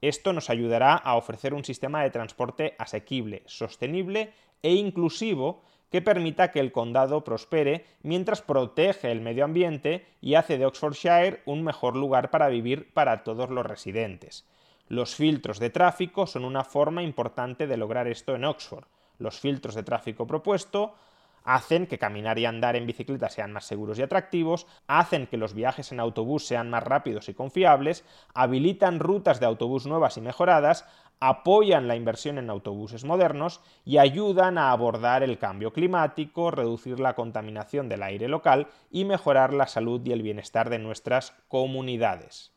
Esto 0.00 0.32
nos 0.32 0.48
ayudará 0.48 0.94
a 0.94 1.16
ofrecer 1.16 1.52
un 1.52 1.66
sistema 1.66 2.02
de 2.02 2.08
transporte 2.08 2.76
asequible, 2.78 3.42
sostenible 3.44 4.32
e 4.62 4.72
inclusivo 4.72 5.64
que 5.90 6.02
permita 6.02 6.50
que 6.52 6.60
el 6.60 6.72
condado 6.72 7.24
prospere 7.24 7.84
mientras 8.02 8.42
protege 8.42 9.10
el 9.10 9.20
medio 9.20 9.44
ambiente 9.44 10.06
y 10.20 10.34
hace 10.34 10.58
de 10.58 10.66
Oxfordshire 10.66 11.42
un 11.46 11.62
mejor 11.62 11.96
lugar 11.96 12.30
para 12.30 12.48
vivir 12.48 12.92
para 12.92 13.24
todos 13.24 13.50
los 13.50 13.66
residentes. 13.66 14.46
Los 14.88 15.14
filtros 15.14 15.58
de 15.58 15.70
tráfico 15.70 16.26
son 16.26 16.44
una 16.44 16.64
forma 16.64 17.02
importante 17.02 17.66
de 17.66 17.76
lograr 17.76 18.08
esto 18.08 18.34
en 18.34 18.44
Oxford. 18.44 18.86
Los 19.18 19.38
filtros 19.38 19.74
de 19.74 19.82
tráfico 19.82 20.26
propuesto 20.26 20.94
hacen 21.44 21.86
que 21.86 21.98
caminar 21.98 22.38
y 22.38 22.46
andar 22.46 22.76
en 22.76 22.86
bicicleta 22.86 23.28
sean 23.28 23.52
más 23.52 23.64
seguros 23.64 23.98
y 23.98 24.02
atractivos, 24.02 24.66
hacen 24.86 25.26
que 25.26 25.36
los 25.36 25.54
viajes 25.54 25.92
en 25.92 26.00
autobús 26.00 26.46
sean 26.46 26.70
más 26.70 26.82
rápidos 26.82 27.28
y 27.28 27.34
confiables, 27.34 28.04
habilitan 28.34 29.00
rutas 29.00 29.40
de 29.40 29.46
autobús 29.46 29.86
nuevas 29.86 30.16
y 30.16 30.20
mejoradas, 30.20 30.86
apoyan 31.20 31.86
la 31.86 31.96
inversión 31.96 32.38
en 32.38 32.48
autobuses 32.48 33.04
modernos 33.04 33.60
y 33.84 33.98
ayudan 33.98 34.56
a 34.56 34.72
abordar 34.72 35.22
el 35.22 35.38
cambio 35.38 35.72
climático, 35.72 36.50
reducir 36.50 36.98
la 36.98 37.14
contaminación 37.14 37.90
del 37.90 38.02
aire 38.02 38.26
local 38.26 38.68
y 38.90 39.04
mejorar 39.04 39.52
la 39.52 39.66
salud 39.66 40.00
y 40.04 40.12
el 40.12 40.22
bienestar 40.22 40.70
de 40.70 40.78
nuestras 40.78 41.34
comunidades. 41.48 42.52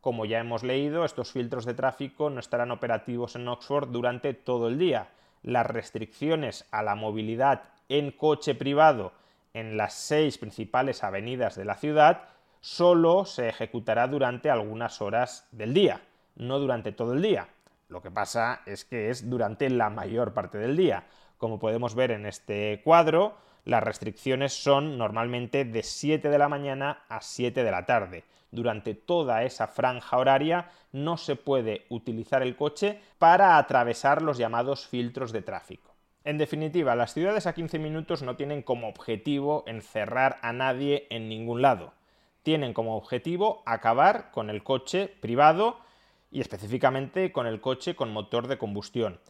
Como 0.00 0.26
ya 0.26 0.38
hemos 0.38 0.62
leído, 0.62 1.04
estos 1.04 1.32
filtros 1.32 1.64
de 1.64 1.74
tráfico 1.74 2.30
no 2.30 2.38
estarán 2.38 2.70
operativos 2.70 3.34
en 3.34 3.48
Oxford 3.48 3.88
durante 3.88 4.32
todo 4.32 4.68
el 4.68 4.78
día. 4.78 5.08
Las 5.42 5.66
restricciones 5.66 6.66
a 6.70 6.82
la 6.82 6.94
movilidad 6.94 7.62
en 7.88 8.12
coche 8.12 8.54
privado 8.54 9.12
en 9.54 9.76
las 9.76 9.94
seis 9.94 10.38
principales 10.38 11.02
avenidas 11.02 11.56
de 11.56 11.64
la 11.64 11.76
ciudad 11.76 12.22
solo 12.60 13.24
se 13.24 13.48
ejecutará 13.48 14.06
durante 14.06 14.50
algunas 14.50 15.00
horas 15.00 15.48
del 15.52 15.74
día, 15.74 16.00
no 16.36 16.58
durante 16.58 16.92
todo 16.92 17.14
el 17.14 17.22
día. 17.22 17.48
Lo 17.88 18.02
que 18.02 18.10
pasa 18.10 18.62
es 18.66 18.84
que 18.84 19.10
es 19.10 19.28
durante 19.28 19.68
la 19.70 19.90
mayor 19.90 20.34
parte 20.34 20.58
del 20.58 20.76
día. 20.76 21.04
Como 21.38 21.58
podemos 21.58 21.94
ver 21.94 22.10
en 22.10 22.26
este 22.26 22.80
cuadro, 22.82 23.36
las 23.64 23.82
restricciones 23.82 24.52
son 24.52 24.98
normalmente 24.98 25.64
de 25.64 25.82
7 25.82 26.28
de 26.28 26.38
la 26.38 26.48
mañana 26.48 27.04
a 27.08 27.20
7 27.20 27.64
de 27.64 27.70
la 27.70 27.86
tarde. 27.86 28.24
Durante 28.50 28.94
toda 28.94 29.42
esa 29.42 29.66
franja 29.66 30.16
horaria 30.16 30.70
no 30.92 31.16
se 31.16 31.34
puede 31.34 31.86
utilizar 31.88 32.42
el 32.42 32.56
coche 32.56 33.00
para 33.18 33.58
atravesar 33.58 34.22
los 34.22 34.38
llamados 34.38 34.86
filtros 34.86 35.32
de 35.32 35.42
tráfico. 35.42 35.94
En 36.24 36.38
definitiva, 36.38 36.94
las 36.94 37.12
ciudades 37.12 37.46
a 37.46 37.52
15 37.52 37.78
minutos 37.78 38.22
no 38.22 38.36
tienen 38.36 38.62
como 38.62 38.88
objetivo 38.88 39.64
encerrar 39.66 40.38
a 40.40 40.52
nadie 40.52 41.06
en 41.10 41.28
ningún 41.28 41.62
lado. 41.62 41.92
Tienen 42.42 42.72
como 42.72 42.96
objetivo 42.96 43.62
acabar 43.66 44.30
con 44.30 44.50
el 44.50 44.62
coche 44.62 45.08
privado 45.20 45.78
y 46.34 46.40
específicamente 46.40 47.30
con 47.30 47.46
el 47.46 47.60
coche 47.60 47.94
con 47.94 48.12
motor 48.12 48.48
de 48.48 48.58
combustión. 48.58 49.20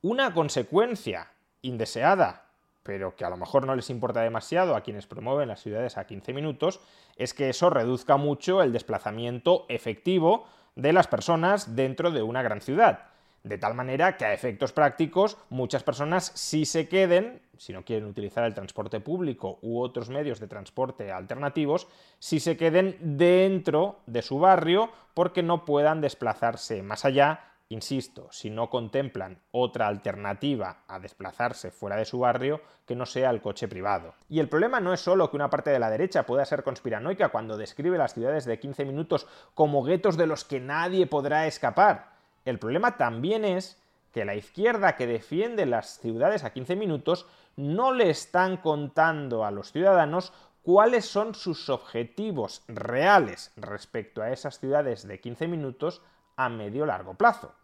Una 0.00 0.32
consecuencia 0.32 1.32
indeseada, 1.60 2.44
pero 2.84 3.16
que 3.16 3.24
a 3.24 3.30
lo 3.30 3.36
mejor 3.36 3.66
no 3.66 3.74
les 3.74 3.90
importa 3.90 4.20
demasiado 4.20 4.76
a 4.76 4.82
quienes 4.82 5.08
promueven 5.08 5.48
las 5.48 5.60
ciudades 5.60 5.98
a 5.98 6.06
15 6.06 6.32
minutos, 6.32 6.80
es 7.16 7.34
que 7.34 7.48
eso 7.48 7.68
reduzca 7.68 8.16
mucho 8.16 8.62
el 8.62 8.72
desplazamiento 8.72 9.66
efectivo 9.68 10.46
de 10.76 10.92
las 10.92 11.08
personas 11.08 11.74
dentro 11.74 12.12
de 12.12 12.22
una 12.22 12.42
gran 12.42 12.60
ciudad. 12.60 13.11
De 13.44 13.58
tal 13.58 13.74
manera 13.74 14.16
que 14.16 14.24
a 14.24 14.32
efectos 14.32 14.72
prácticos 14.72 15.36
muchas 15.50 15.82
personas 15.82 16.30
sí 16.34 16.64
se 16.64 16.88
queden, 16.88 17.42
si 17.56 17.72
no 17.72 17.84
quieren 17.84 18.06
utilizar 18.06 18.44
el 18.44 18.54
transporte 18.54 19.00
público 19.00 19.58
u 19.62 19.80
otros 19.80 20.10
medios 20.10 20.38
de 20.38 20.46
transporte 20.46 21.10
alternativos, 21.10 21.88
sí 22.20 22.38
se 22.38 22.56
queden 22.56 22.96
dentro 23.00 24.00
de 24.06 24.22
su 24.22 24.38
barrio 24.38 24.90
porque 25.14 25.42
no 25.42 25.64
puedan 25.64 26.00
desplazarse 26.00 26.84
más 26.84 27.04
allá. 27.04 27.48
Insisto, 27.68 28.28
si 28.30 28.48
no 28.50 28.70
contemplan 28.70 29.40
otra 29.50 29.88
alternativa 29.88 30.84
a 30.86 31.00
desplazarse 31.00 31.70
fuera 31.70 31.96
de 31.96 32.04
su 32.04 32.20
barrio 32.20 32.60
que 32.86 32.94
no 32.94 33.06
sea 33.06 33.30
el 33.30 33.40
coche 33.40 33.66
privado. 33.66 34.14
Y 34.28 34.38
el 34.38 34.48
problema 34.48 34.78
no 34.78 34.92
es 34.92 35.00
solo 35.00 35.30
que 35.30 35.36
una 35.36 35.50
parte 35.50 35.70
de 35.70 35.78
la 35.78 35.90
derecha 35.90 36.26
pueda 36.26 36.44
ser 36.44 36.62
conspiranoica 36.62 37.30
cuando 37.30 37.56
describe 37.56 37.98
las 37.98 38.14
ciudades 38.14 38.44
de 38.44 38.60
15 38.60 38.84
minutos 38.84 39.26
como 39.54 39.82
guetos 39.82 40.16
de 40.16 40.26
los 40.26 40.44
que 40.44 40.60
nadie 40.60 41.06
podrá 41.06 41.46
escapar 41.46 42.11
el 42.44 42.58
problema 42.58 42.96
también 42.96 43.44
es 43.44 43.80
que 44.12 44.24
la 44.24 44.34
izquierda 44.34 44.96
que 44.96 45.06
defiende 45.06 45.66
las 45.66 45.98
ciudades 45.98 46.44
a 46.44 46.52
15 46.52 46.76
minutos 46.76 47.26
no 47.56 47.92
le 47.92 48.10
están 48.10 48.56
contando 48.56 49.44
a 49.44 49.50
los 49.50 49.72
ciudadanos 49.72 50.32
cuáles 50.62 51.06
son 51.06 51.34
sus 51.34 51.68
objetivos 51.68 52.62
reales 52.68 53.52
respecto 53.56 54.22
a 54.22 54.30
esas 54.30 54.58
ciudades 54.58 55.06
de 55.06 55.20
15 55.20 55.48
minutos 55.48 56.02
a 56.36 56.48
medio 56.48 56.86
largo 56.86 57.14
plazo. 57.14 57.54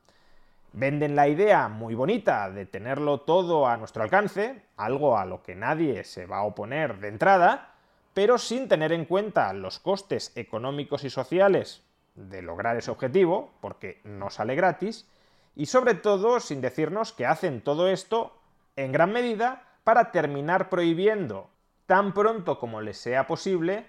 Venden 0.73 1.17
la 1.17 1.29
idea 1.29 1.69
muy 1.69 1.95
bonita 1.95 2.51
de 2.51 2.67
tenerlo 2.67 3.21
todo 3.21 3.67
a 3.67 3.77
nuestro 3.77 4.03
alcance, 4.03 4.63
algo 4.77 5.17
a 5.17 5.25
lo 5.25 5.43
que 5.43 5.55
nadie 5.55 6.05
se 6.05 6.27
va 6.27 6.39
a 6.39 6.45
oponer 6.45 6.99
de 6.99 7.09
entrada, 7.09 7.75
pero 8.13 8.37
sin 8.37 8.69
tener 8.69 8.93
en 8.93 9.07
cuenta 9.07 9.53
los 9.53 9.79
costes 9.79 10.33
económicos 10.37 11.05
y 11.05 11.11
sociales 11.11 11.83
de 12.19 12.43
lograr 12.43 12.77
ese 12.77 12.91
objetivo, 12.91 13.53
porque 13.61 14.01
no 14.05 14.31
sale 14.31 14.55
gratis, 14.55 15.09
y 15.55 15.67
sobre 15.67 15.95
todo 15.95 16.41
sin 16.41 16.61
decirnos 16.61 17.13
que 17.13 17.27
hacen 17.27 17.61
todo 17.61 17.89
esto 17.89 18.33
en 18.77 18.93
gran 18.93 19.13
medida 19.13 19.65
para 19.85 20.11
terminar 20.11 20.69
prohibiendo 20.69 21.51
tan 21.87 22.13
pronto 22.13 22.59
como 22.59 22.81
les 22.81 22.99
sea 22.99 23.27
posible 23.27 23.87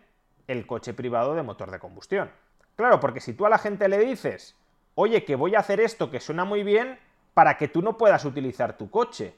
el 0.47 0.65
coche 0.65 0.93
privado 0.93 1.35
de 1.35 1.43
motor 1.43 1.69
de 1.69 1.79
combustión. 1.79 2.31
Claro, 2.75 2.99
porque 2.99 3.19
si 3.19 3.33
tú 3.33 3.45
a 3.45 3.49
la 3.49 3.57
gente 3.57 3.89
le 3.89 3.99
dices, 3.99 4.55
oye, 4.95 5.25
que 5.25 5.35
voy 5.35 5.55
a 5.55 5.59
hacer 5.59 5.79
esto 5.79 6.09
que 6.09 6.19
suena 6.19 6.45
muy 6.45 6.63
bien 6.63 6.97
para 7.33 7.57
que 7.57 7.67
tú 7.67 7.81
no 7.81 7.97
puedas 7.97 8.25
utilizar 8.25 8.77
tu 8.77 8.89
coche, 8.89 9.35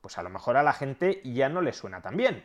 pues 0.00 0.18
a 0.18 0.22
lo 0.22 0.30
mejor 0.30 0.56
a 0.56 0.62
la 0.62 0.72
gente 0.72 1.20
ya 1.24 1.48
no 1.48 1.62
le 1.62 1.72
suena 1.72 2.02
tan 2.02 2.16
bien. 2.16 2.44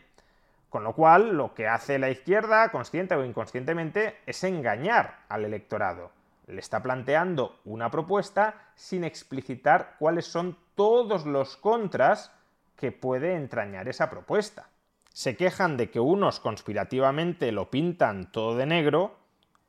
Con 0.70 0.84
lo 0.84 0.94
cual, 0.94 1.38
lo 1.38 1.54
que 1.54 1.68
hace 1.68 2.00
la 2.00 2.10
izquierda, 2.10 2.70
consciente 2.70 3.16
o 3.16 3.24
inconscientemente, 3.24 4.18
es 4.26 4.44
engañar 4.44 5.20
al 5.30 5.46
electorado. 5.46 6.12
Le 6.48 6.60
está 6.60 6.84
planteando 6.84 7.60
una 7.66 7.90
propuesta 7.90 8.70
sin 8.76 9.04
explicitar 9.04 9.96
cuáles 10.00 10.26
son 10.26 10.58
todos 10.76 11.26
los 11.26 11.58
contras 11.58 12.32
que 12.76 12.92
puede 12.92 13.36
entrañar 13.36 13.88
esa 13.88 14.10
propuesta. 14.10 14.70
Se 15.12 15.38
quejan 15.38 15.78
de 15.78 15.90
que 15.90 16.00
unos 16.00 16.40
conspirativamente 16.40 17.52
lo 17.52 17.70
pintan 17.70 18.32
todo 18.32 18.56
de 18.58 18.66
negro, 18.66 19.16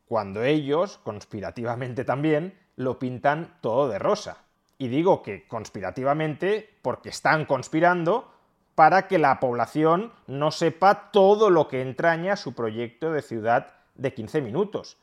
cuando 0.07 0.43
ellos, 0.43 0.99
conspirativamente 0.99 2.05
también, 2.05 2.59
lo 2.77 2.99
pintan 2.99 3.57
todo 3.61 3.89
de 3.89 3.99
rosa. 3.99 4.45
Y 4.79 4.89
digo 4.89 5.23
que 5.23 5.47
conspirativamente 5.49 6.69
porque 6.83 7.09
están 7.09 7.47
conspirando 7.47 8.31
para 8.77 9.09
que 9.09 9.19
la 9.19 9.41
población 9.41 10.13
no 10.27 10.53
sepa 10.53 11.11
todo 11.11 11.49
lo 11.49 11.67
que 11.67 11.81
entraña 11.81 12.37
su 12.37 12.55
proyecto 12.55 13.11
de 13.11 13.23
ciudad 13.23 13.73
de 13.95 14.13
15 14.13 14.43
minutos. 14.43 14.99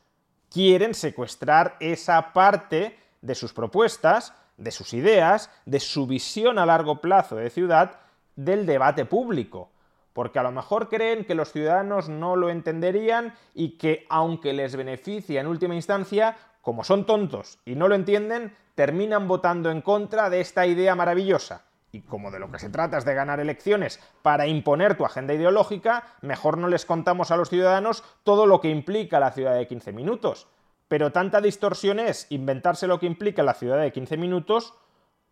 Quieren 0.48 0.94
secuestrar 0.94 1.76
esa 1.80 2.32
parte 2.32 2.96
de 3.20 3.34
sus 3.34 3.52
propuestas, 3.52 4.32
de 4.56 4.70
sus 4.70 4.94
ideas, 4.94 5.50
de 5.66 5.80
su 5.80 6.06
visión 6.06 6.60
a 6.60 6.66
largo 6.66 7.00
plazo 7.00 7.34
de 7.34 7.50
ciudad, 7.50 7.98
del 8.36 8.64
debate 8.64 9.06
público. 9.06 9.72
Porque 10.12 10.38
a 10.38 10.44
lo 10.44 10.52
mejor 10.52 10.88
creen 10.88 11.24
que 11.24 11.34
los 11.34 11.50
ciudadanos 11.50 12.08
no 12.08 12.36
lo 12.36 12.50
entenderían 12.50 13.34
y 13.54 13.70
que, 13.70 14.06
aunque 14.08 14.52
les 14.52 14.76
beneficia 14.76 15.40
en 15.40 15.48
última 15.48 15.74
instancia, 15.74 16.36
como 16.62 16.84
son 16.84 17.06
tontos 17.06 17.58
y 17.64 17.74
no 17.74 17.88
lo 17.88 17.96
entienden, 17.96 18.56
terminan 18.76 19.26
votando 19.26 19.72
en 19.72 19.82
contra 19.82 20.30
de 20.30 20.40
esta 20.40 20.64
idea 20.64 20.94
maravillosa 20.94 21.64
y 21.94 22.02
como 22.02 22.32
de 22.32 22.40
lo 22.40 22.50
que 22.50 22.58
se 22.58 22.70
trata 22.70 22.98
es 22.98 23.04
de 23.04 23.14
ganar 23.14 23.38
elecciones 23.38 24.00
para 24.22 24.48
imponer 24.48 24.96
tu 24.96 25.04
agenda 25.04 25.32
ideológica, 25.32 26.04
mejor 26.22 26.58
no 26.58 26.66
les 26.66 26.84
contamos 26.84 27.30
a 27.30 27.36
los 27.36 27.48
ciudadanos 27.48 28.02
todo 28.24 28.46
lo 28.46 28.60
que 28.60 28.68
implica 28.68 29.20
la 29.20 29.30
ciudad 29.30 29.54
de 29.54 29.68
15 29.68 29.92
minutos. 29.92 30.48
Pero 30.88 31.12
tanta 31.12 31.40
distorsión 31.40 32.00
es 32.00 32.26
inventarse 32.30 32.88
lo 32.88 32.98
que 32.98 33.06
implica 33.06 33.44
la 33.44 33.54
ciudad 33.54 33.80
de 33.80 33.92
15 33.92 34.16
minutos 34.16 34.74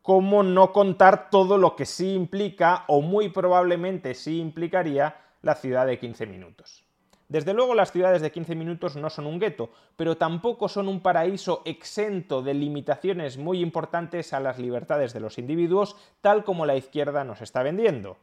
como 0.03 0.43
no 0.43 0.73
contar 0.73 1.31
todo 1.31 1.59
lo 1.59 1.75
que 1.75 1.85
sí 1.85 2.15
implica 2.15 2.85
o 2.87 3.01
muy 3.01 3.29
probablemente 3.29 4.15
sí 4.15 4.39
implicaría 4.39 5.17
la 5.43 5.57
ciudad 5.57 5.87
de 5.87 5.99
15 5.99 6.27
minutos. 6.27 6.85
Desde 7.29 7.55
luego 7.55 7.75
las 7.75 7.93
ciudades 7.93 8.21
de 8.21 8.31
15 8.31 8.55
minutos 8.55 8.97
no 8.97 9.09
son 9.09 9.27
un 9.27 9.39
gueto, 9.39 9.71
pero 9.97 10.17
tampoco 10.17 10.69
son 10.69 10.89
un 10.89 11.01
paraíso 11.01 11.63
exento 11.65 12.43
de 12.43 12.55
limitaciones 12.55 13.39
muy 13.39 13.61
importantes 13.61 14.33
a 14.33 14.41
las 14.41 14.59
libertades 14.59 15.13
de 15.13 15.21
los 15.21 15.39
individuos, 15.39 15.97
tal 16.21 16.45
como 16.45 16.67
la 16.67 16.77
izquierda 16.77 17.25
nos 17.25 17.41
está 17.41 17.63
vendiendo. 17.63 18.19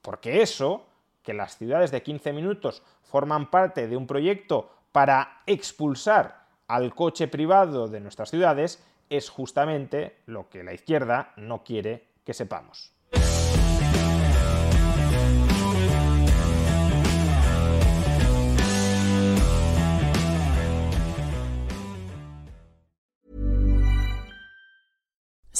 Porque 0.00 0.42
eso, 0.42 0.86
que 1.22 1.34
las 1.34 1.56
ciudades 1.56 1.90
de 1.90 2.02
15 2.02 2.32
minutos 2.32 2.82
forman 3.02 3.50
parte 3.50 3.88
de 3.88 3.96
un 3.96 4.06
proyecto 4.06 4.70
para 4.92 5.42
expulsar 5.46 6.46
al 6.68 6.94
coche 6.94 7.28
privado 7.28 7.88
de 7.88 8.00
nuestras 8.00 8.30
ciudades, 8.30 8.82
es 9.10 9.28
justamente 9.28 10.16
lo 10.26 10.48
que 10.48 10.62
la 10.62 10.72
izquierda 10.72 11.32
no 11.36 11.64
quiere 11.64 12.06
que 12.24 12.34
sepamos. 12.34 12.92